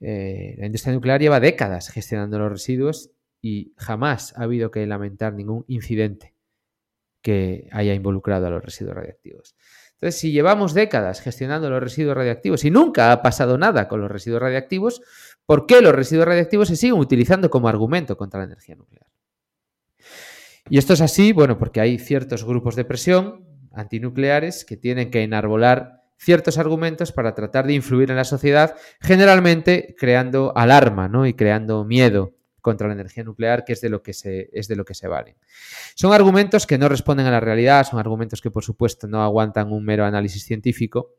[0.00, 3.10] Eh, la industria nuclear lleva décadas gestionando los residuos
[3.40, 6.34] y jamás ha habido que lamentar ningún incidente
[7.22, 9.56] que haya involucrado a los residuos radiactivos.
[9.94, 14.10] Entonces, si llevamos décadas gestionando los residuos radiactivos y nunca ha pasado nada con los
[14.10, 15.00] residuos radiactivos,
[15.46, 19.06] ¿por qué los residuos radiactivos se siguen utilizando como argumento contra la energía nuclear?
[20.68, 25.22] Y esto es así, bueno, porque hay ciertos grupos de presión antinucleares que tienen que
[25.22, 31.26] enarbolar ciertos argumentos para tratar de influir en la sociedad, generalmente creando alarma ¿no?
[31.26, 34.76] y creando miedo contra la energía nuclear, que es de lo que se, es de
[34.76, 35.36] lo que se valen.
[35.94, 39.70] Son argumentos que no responden a la realidad, son argumentos que por supuesto no aguantan
[39.70, 41.16] un mero análisis científico,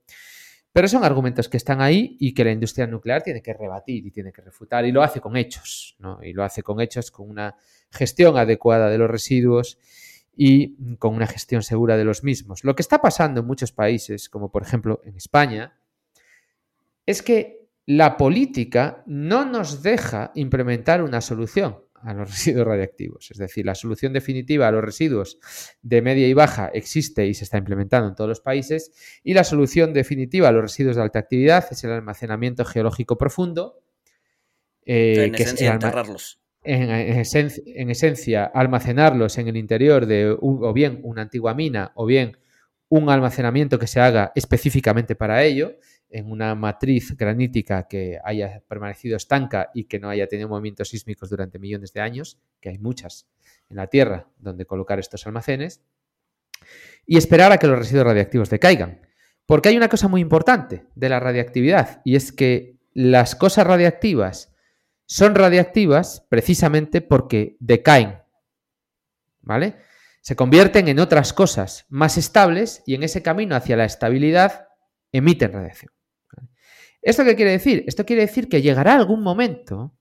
[0.76, 4.12] pero son argumentos que están ahí y que la industria nuclear tiene que rebatir y
[4.12, 6.22] tiene que refutar y lo hace con hechos, ¿no?
[6.22, 7.56] Y lo hace con hechos, con una
[7.92, 9.80] gestión adecuada de los residuos
[10.36, 12.66] y con una gestión segura de los mismos.
[12.66, 15.80] Lo que está pasando en muchos países, como por ejemplo en España,
[17.06, 23.32] es que la política no nos deja implementar una solución a los residuos radiactivos.
[23.32, 25.39] Es decir, la solución definitiva a los residuos
[25.82, 28.91] de media y baja existe y se está implementando en todos los países
[29.24, 33.82] y la solución definitiva a los residuos de alta actividad es el almacenamiento geológico profundo.
[34.86, 41.53] Eh, que es enterrarlos en, esencia, almacenarlos en el interior de o bien una antigua
[41.53, 42.38] mina o bien
[42.89, 45.76] un almacenamiento que se haga específicamente para ello,
[46.10, 51.30] en una matriz granítica que haya permanecido estanca y que no haya tenido movimientos sísmicos
[51.30, 53.28] durante millones de años, que hay muchas
[53.70, 55.82] en la Tierra donde colocar estos almacenes,
[57.06, 59.01] y esperar a que los residuos radiactivos decaigan.
[59.45, 64.53] Porque hay una cosa muy importante de la radiactividad, y es que las cosas radiactivas
[65.06, 68.24] son radiactivas precisamente porque decaen,
[69.41, 69.76] ¿vale?
[70.22, 74.70] Se convierten en otras cosas más estables y en ese camino hacia la estabilidad
[75.12, 75.95] emiten radiación.
[77.06, 77.84] ¿Esto qué quiere decir?
[77.86, 79.95] Esto quiere decir que llegará algún momento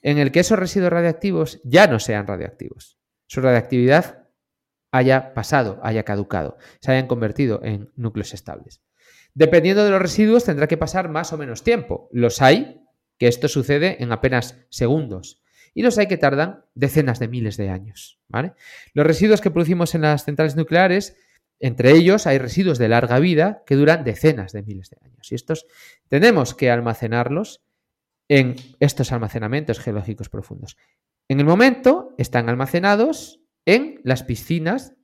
[0.00, 3.00] en el que esos residuos radiactivos ya no sean radiactivos.
[3.26, 4.28] Su radiactividad
[4.92, 8.80] haya pasado, haya caducado, se hayan convertido en núcleos estables.
[9.34, 12.08] Dependiendo de los residuos tendrá que pasar más o menos tiempo.
[12.12, 12.86] Los hay
[13.18, 15.42] que esto sucede en apenas segundos.
[15.74, 18.20] Y los hay que tardan decenas de miles de años.
[18.92, 21.16] Los residuos que producimos en las centrales nucleares,
[21.66, 25.32] entre ellos hay residuos de larga vida que duran decenas de miles de años.
[25.32, 25.66] Y estos
[26.08, 27.64] tenemos que almacenarlos
[28.28, 30.76] en estos almacenamientos geológicos profundos.
[31.26, 34.94] En el momento están almacenados en las piscinas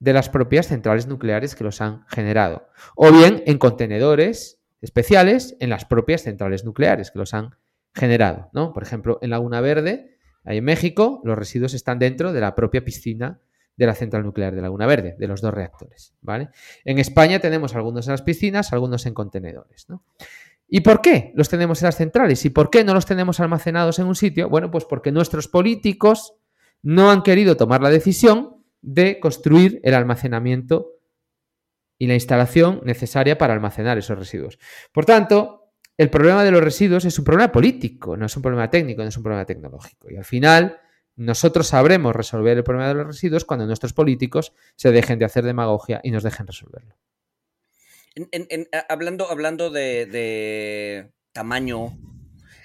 [0.00, 5.70] de las propias centrales nucleares que los han generado, o bien en contenedores especiales en
[5.70, 7.56] las propias centrales nucleares que los han
[7.94, 8.50] generado.
[8.52, 8.74] ¿no?
[8.74, 12.84] Por ejemplo, en Laguna Verde, ahí en México, los residuos están dentro de la propia
[12.84, 13.40] piscina
[13.76, 16.14] de la central nuclear de Laguna Verde, de los dos reactores.
[16.20, 16.50] ¿vale?
[16.84, 19.86] En España tenemos algunos en las piscinas, algunos en contenedores.
[20.68, 22.44] ¿Y por qué los tenemos en las centrales?
[22.44, 24.48] ¿Y por qué no los tenemos almacenados en un sitio?
[24.48, 26.34] Bueno, pues porque nuestros políticos
[26.82, 30.92] no han querido tomar la decisión de construir el almacenamiento
[31.98, 34.58] y la instalación necesaria para almacenar esos residuos.
[34.92, 38.68] Por tanto, el problema de los residuos es un problema político, no es un problema
[38.70, 40.10] técnico, no es un problema tecnológico.
[40.10, 40.80] Y al final,
[41.16, 45.44] nosotros sabremos resolver el problema de los residuos cuando nuestros políticos se dejen de hacer
[45.44, 46.96] demagogia y nos dejen resolverlo.
[48.88, 51.98] hablando hablando de, tamaño,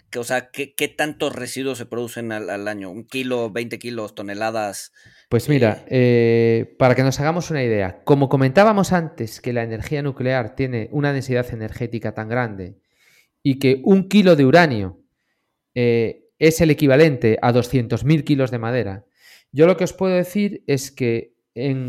[0.10, 2.90] que, o sea, ¿qué, tantos residuos se producen al, año?
[2.90, 4.94] ¿Un kilo, 20 kilos, toneladas?
[5.28, 9.64] Pues mira, eh, eh, para que nos hagamos una idea, como comentábamos antes que la
[9.64, 12.78] energía nuclear tiene una densidad energética tan grande
[13.44, 15.04] y que un kilo de uranio
[15.76, 19.06] eh, es el equivalente a 200.000 kilos de madera,
[19.52, 21.36] yo lo que os puedo decir es que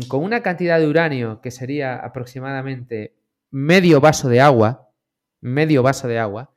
[0.07, 3.15] con una cantidad de uranio que sería aproximadamente
[3.51, 4.89] medio vaso de agua,
[5.41, 6.53] medio vaso de agua,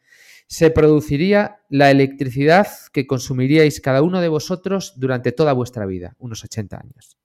[0.46, 6.44] se produciría la electricidad que consumiríais cada uno de vosotros durante toda vuestra vida, unos
[6.44, 7.18] 80 años.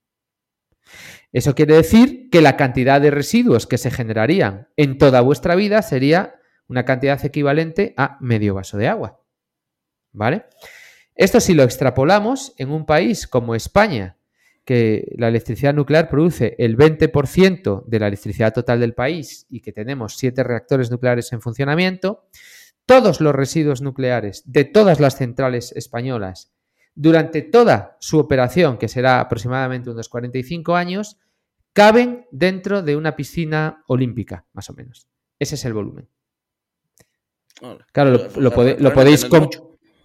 [1.32, 5.82] Eso quiere decir que la cantidad de residuos que se generarían en toda vuestra vida
[5.82, 6.36] sería
[6.68, 9.22] una cantidad equivalente a medio vaso de agua.
[10.18, 10.46] ¿Vale?
[11.16, 14.18] Esto si lo extrapolamos en un país como España,
[14.66, 19.72] que la electricidad nuclear produce el 20% de la electricidad total del país y que
[19.72, 22.26] tenemos siete reactores nucleares en funcionamiento,
[22.86, 26.52] todos los residuos nucleares de todas las centrales españolas
[26.96, 31.18] durante toda su operación, que será aproximadamente unos 45 años,
[31.74, 35.08] caben dentro de una piscina olímpica, más o menos.
[35.38, 36.10] Ese es el volumen.
[37.92, 39.28] Claro, lo, podéis...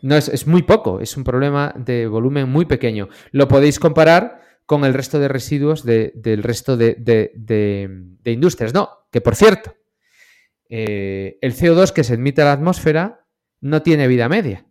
[0.02, 3.08] No, es, muy poco, es un problema de volumen muy pequeño.
[3.30, 8.74] Lo podéis comparar con el resto de residuos del resto de, industrias.
[8.74, 9.76] No, que por cierto,
[10.68, 13.26] eh, el CO2 que se emite a la atmósfera
[13.60, 14.66] no tiene vida media.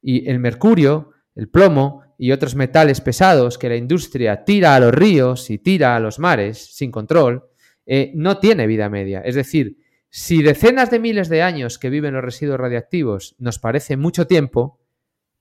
[0.00, 4.92] Y el mercurio, el plomo y otros metales pesados que la industria tira a los
[4.92, 7.44] ríos y tira a los mares sin control,
[7.86, 9.20] eh, no tiene vida media.
[9.20, 9.76] Es decir,
[10.14, 14.78] si decenas de miles de años que viven los residuos radiactivos nos parece mucho tiempo,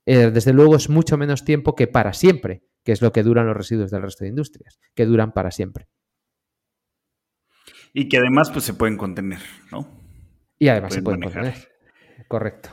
[0.05, 3.47] eh, desde luego es mucho menos tiempo que para siempre, que es lo que duran
[3.47, 5.89] los residuos del resto de industrias, que duran para siempre.
[7.91, 9.41] Y que además pues se pueden contener,
[9.73, 9.89] ¿no?
[10.57, 11.55] Y además se pueden contener.
[12.29, 12.69] Correcto.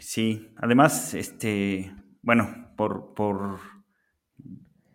[0.00, 3.60] Sí, además, este, bueno, por, por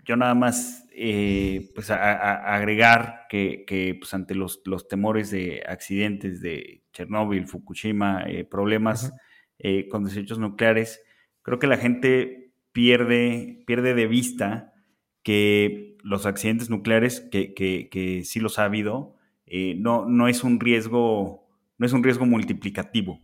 [0.03, 6.83] yo nada más eh, pues agregar que, pues ante los, los, temores de accidentes de
[6.93, 9.11] Chernóbil, Fukushima, eh, problemas
[9.57, 11.01] eh, con desechos nucleares,
[11.41, 14.73] creo que la gente pierde, pierde de vista
[15.23, 19.15] que los accidentes nucleares, que, que, sí los ha habido,
[19.77, 23.21] no, no es un riesgo, no es un riesgo multiplicativo,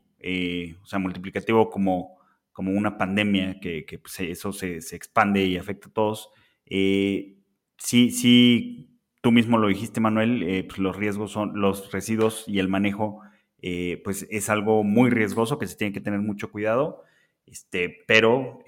[0.82, 2.18] o sea, multiplicativo como,
[2.52, 6.30] como una pandemia, que, pues, eso se, se, expande y afecta a todos,
[6.70, 7.39] eh,
[7.80, 12.60] sí, sí, tú mismo lo dijiste, Manuel, eh, pues los riesgos son, los residuos y
[12.60, 13.22] el manejo,
[13.62, 17.04] eh, pues es algo muy riesgoso que se tiene que tener mucho cuidado.
[17.46, 18.60] Este, pero,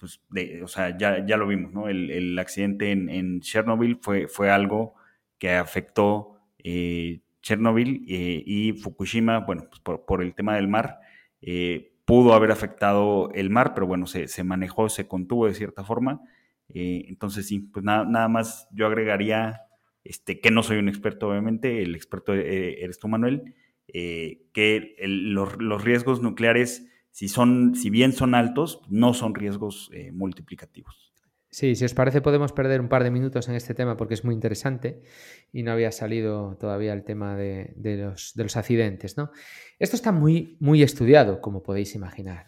[0.00, 0.20] pues,
[0.62, 1.88] o sea, ya, ya, lo vimos, ¿no?
[1.88, 4.94] El, accidente en, Chernobyl fue, fue algo
[5.38, 6.40] que afectó
[7.40, 10.98] Chernobyl y Fukushima, bueno, pues por, por, el tema del mar,
[12.04, 16.22] pudo haber afectado el mar, pero bueno, se, se manejó, se contuvo de cierta forma.
[16.68, 19.62] Eh, entonces, sí, pues nada, nada, más yo agregaría,
[20.04, 23.54] este, que no soy un experto, obviamente, el experto eh, eres tú, Manuel,
[23.88, 29.90] eh, que los, los, riesgos nucleares, si, son, si bien son altos, no son riesgos
[30.12, 31.14] multiplicativos.
[31.56, 34.26] Sí, si os parece podemos perder un par de minutos en este tema porque es
[34.26, 35.00] muy interesante
[35.54, 39.16] y no había salido todavía el tema de, los, accidentes.
[39.16, 39.30] ¿no?
[39.78, 42.44] Esto está muy, muy estudiado, como podéis imaginar.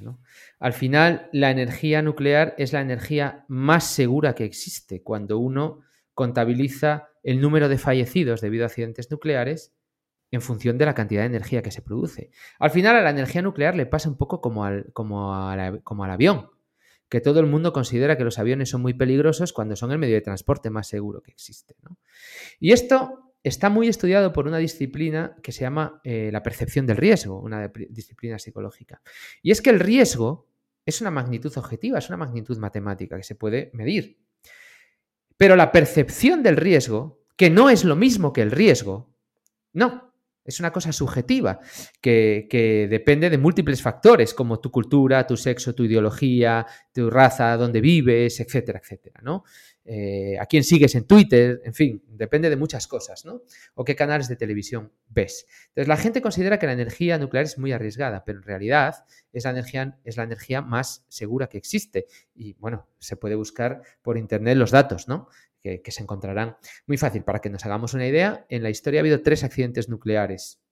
[0.58, 5.80] Al final, la energía nuclear es la energía más segura que existe cuando uno
[6.12, 9.74] contabiliza el número de fallecidos debido a accidentes nucleares
[10.30, 12.30] en función de la cantidad de energía que se produce.
[12.58, 15.32] Al final, a la energía nuclear le pasa un poco como al, como
[15.82, 16.57] como al avión
[17.08, 20.14] que todo el mundo considera que los aviones son muy peligrosos cuando son el medio
[20.14, 21.74] de transporte más seguro que existe.
[22.60, 26.96] Y esto está muy estudiado por una disciplina que se llama eh, la percepción del
[26.96, 29.00] riesgo, una disciplina psicológica.
[29.42, 30.48] Y es que el riesgo
[30.84, 34.18] es una magnitud objetiva, es una magnitud matemática que se puede medir.
[35.36, 39.14] Pero la percepción del riesgo, que no es lo mismo que el riesgo,
[39.72, 40.07] no,
[40.48, 41.60] es una cosa subjetiva
[42.00, 47.82] que, depende de múltiples factores, como tu cultura, tu sexo, tu ideología, tu raza, dónde
[47.82, 49.44] vives, etcétera, etcétera, ¿no?
[49.84, 53.42] Eh, a quién sigues en Twitter, en fin, depende de muchas cosas, ¿no?
[53.74, 55.46] O qué canales de televisión ves.
[55.68, 59.44] Entonces, la gente considera que la energía nuclear es muy arriesgada, pero en realidad es
[59.44, 62.06] la energía, es la energía más segura que existe.
[62.34, 65.28] Y bueno, se puede buscar por internet los datos, ¿no?
[65.62, 66.56] Que, se encontrarán
[66.86, 67.24] muy fácil.
[67.24, 70.62] Para que nos hagamos una idea, en la historia ha habido tres accidentes nucleares.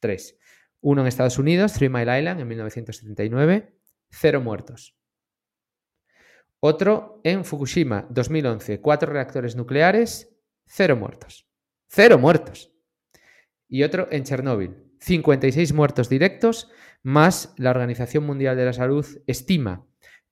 [0.00, 0.38] Tres.
[0.80, 3.74] Uno en Estados Unidos, Three Mile Island, en 1979,
[4.10, 4.96] cero muertos.
[6.60, 10.34] Otro en Fukushima, 2011, cuatro reactores nucleares,
[10.66, 11.48] cero muertos.
[11.88, 12.72] Cero muertos.
[13.70, 14.88] y otro en Chernóbil.
[15.00, 16.70] 56 muertos directos,
[17.02, 19.87] más la Organización Mundial de la Salud estima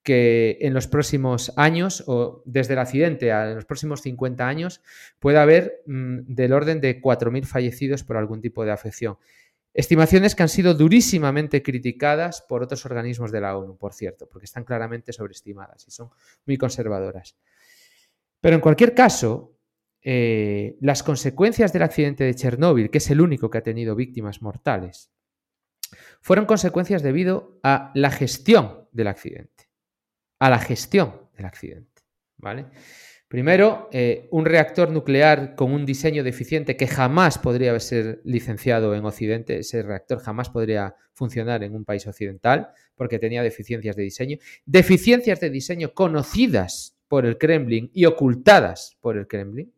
[0.06, 4.80] que en los próximos años, o desde el accidente a los próximos 50 años,
[5.18, 9.18] puede haber mm, del orden de 4.000 fallecidos por algún tipo de afección.
[9.74, 14.44] Estimaciones que han sido durísimamente criticadas por otros organismos de la ONU, por cierto, porque
[14.44, 16.10] están claramente sobreestimadas y son
[16.46, 17.36] muy conservadoras.
[18.40, 19.58] Pero en cualquier caso,
[20.02, 24.40] eh, las consecuencias del accidente de Chernóbil, que es el único que ha tenido víctimas
[24.40, 25.10] mortales,
[26.20, 29.65] fueron consecuencias debido a la gestión del accidente.
[30.38, 32.02] A la gestión del accidente.
[32.38, 32.66] ¿Vale?
[33.28, 39.04] Primero, eh, un reactor nuclear con un diseño deficiente que jamás podría ser licenciado en
[39.04, 44.36] Occidente, ese reactor jamás podría funcionar en un país occidental porque tenía deficiencias de diseño,
[44.64, 49.72] deficiencias de diseño conocidas por el Kremlin y ocultadas por el Kremlin.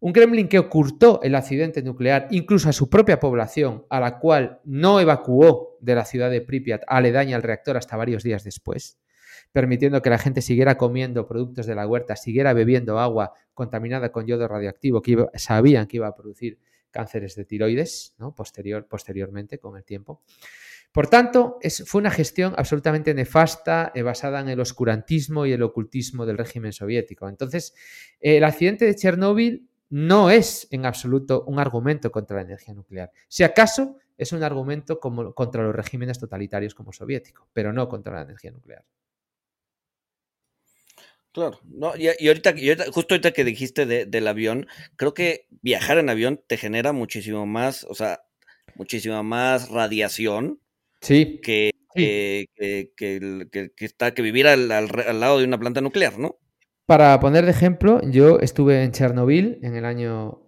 [0.00, 4.60] Un Kremlin que ocultó el accidente nuclear incluso a su propia población, a la cual
[4.64, 8.98] no evacuó de la ciudad de Pripyat aledaña al reactor hasta varios días después
[9.52, 14.26] permitiendo que la gente siguiera comiendo productos de la huerta, siguiera bebiendo agua contaminada con
[14.26, 16.58] yodo radioactivo, que sabían que iba a producir
[16.90, 18.14] cánceres de tiroides.
[18.34, 20.22] Posterior, posteriormente, con el tiempo.
[20.92, 26.24] Por tanto, fue una gestión absolutamente nefasta, eh, basada en el oscurantismo y el ocultismo
[26.24, 27.28] del régimen soviético.
[27.28, 27.74] Entonces,
[28.18, 33.10] el accidente de Chernóbil no es en absoluto un argumento contra la energía nuclear.
[33.28, 38.22] Si acaso es un argumento contra los regímenes totalitarios como soviético, pero no contra la
[38.22, 38.84] energía nuclear.
[41.36, 42.54] Claro, no, y, ahorita,
[42.90, 44.66] justo ahorita que dijiste del avión,
[44.96, 48.22] creo que viajar en avión te genera muchísimo más, o sea,
[48.74, 50.62] muchísima más radiación.
[51.02, 51.38] Sí.
[51.42, 52.48] Que, Que,
[53.80, 56.38] está, que vivir al, lado de una planta nuclear, ¿no?
[56.86, 60.40] Para poner de ejemplo, yo estuve en Chernobyl en el año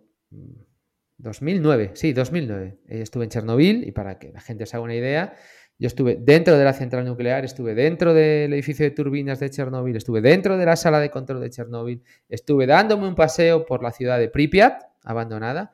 [1.19, 2.79] 2009, sí, 2009.
[2.89, 5.37] Estuve en Chernobyl y para que la gente se haga una idea,
[5.79, 9.97] yo estuve dentro de la central nuclear, estuve dentro del edificio de turbinas de Chernóbil,
[9.97, 13.93] estuve dentro de la sala de control de Chernóbil, estuve dándome un paseo por la
[13.93, 15.73] ciudad de Pripyat, abandonada,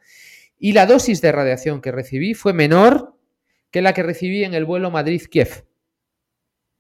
[0.58, 3.16] y la dosis de radiación que recibí fue menor
[3.70, 5.66] que la que recibí en el vuelo Madrid-Kiev,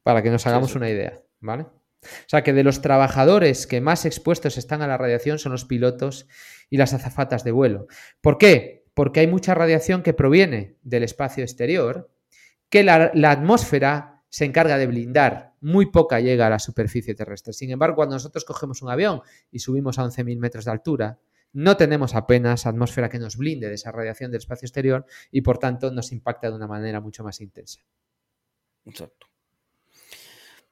[0.02, 1.62] para que nos hagamos una idea, ¿vale?
[2.02, 5.64] O sea que de los trabajadores que más expuestos están a la radiación son los
[5.64, 6.28] pilotos
[6.68, 7.86] y las azafatas de vuelo.
[8.20, 8.84] ¿Por qué?
[8.92, 12.13] Porque hay mucha radiación que proviene del espacio exterior
[12.74, 17.52] que la, atmósfera se encarga de blindar, muy poca llega a la superficie terrestre.
[17.52, 19.22] Sin embargo, cuando nosotros cogemos un avión
[19.52, 21.20] y subimos a 11.000 metros de altura,
[21.52, 25.58] no tenemos apenas atmósfera que nos blinde de esa radiación del espacio exterior y por
[25.58, 27.78] tanto nos impacta de una manera mucho más intensa.
[28.86, 29.28] Exacto.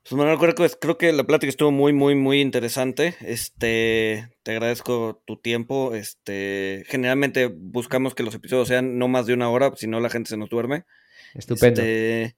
[0.02, 3.14] Pues Manuel, creo que, creo que la plática estuvo muy, muy, muy interesante.
[3.20, 5.94] Este, te agradezco tu tiempo.
[5.94, 10.10] Este, generalmente buscamos que los episodios sean no más de una hora, si no la
[10.10, 10.84] gente se nos duerme.
[11.34, 11.80] Estupendo.
[11.80, 12.36] Este,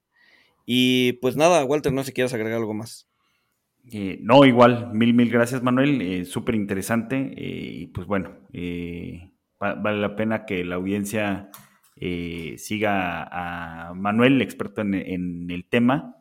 [0.66, 3.08] y pues nada, Walter, no sé si quieres agregar algo más.
[3.92, 6.00] Eh, no, igual, mil, mil gracias, Manuel.
[6.00, 7.32] Eh, Súper interesante.
[7.36, 8.38] Eh, y pues bueno,
[9.58, 11.50] vale la pena que la audiencia
[12.56, 16.16] siga a Manuel, experto en, el tema.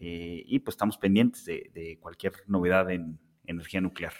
[0.00, 4.12] y pues estamos pendientes de, cualquier novedad en energía nuclear.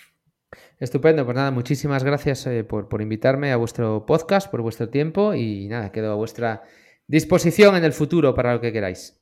[0.79, 5.69] Estupendo, pues nada, muchísimas gracias por, por invitarme a vuestro podcast, por vuestro tiempo y
[5.69, 6.63] nada, quedo a vuestra
[7.11, 9.21] disposición en el futuro para lo que queráis.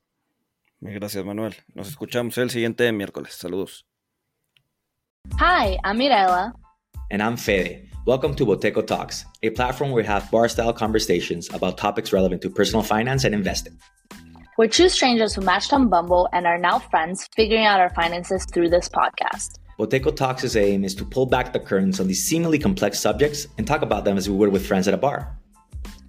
[0.80, 1.55] Gracias, Manuel.
[1.74, 3.32] Nos escuchamos el siguiente miércoles.
[3.32, 3.86] Saludos.
[5.41, 6.53] Hi, I'm Mirella.
[7.11, 7.89] And I'm Fede.
[8.07, 12.43] Welcome to Boteco Talks, a platform where we have bar style conversations about topics relevant
[12.43, 13.78] to personal finance and investing.
[14.59, 18.45] We're two strangers who matched on Bumble and are now friends figuring out our finances
[18.53, 19.59] through this podcast.
[19.78, 23.66] Boteco Talks' aim is to pull back the curtains on these seemingly complex subjects and
[23.66, 25.39] talk about them as we would with friends at a bar.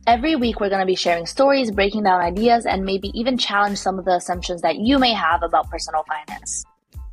[0.09, 3.77] Every week, we're going to be sharing stories, breaking down ideas, and maybe even challenge
[3.77, 6.65] some of the assumptions that you may have about personal finance.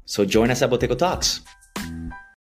[0.06, 1.42] So join us at Boteco Talks.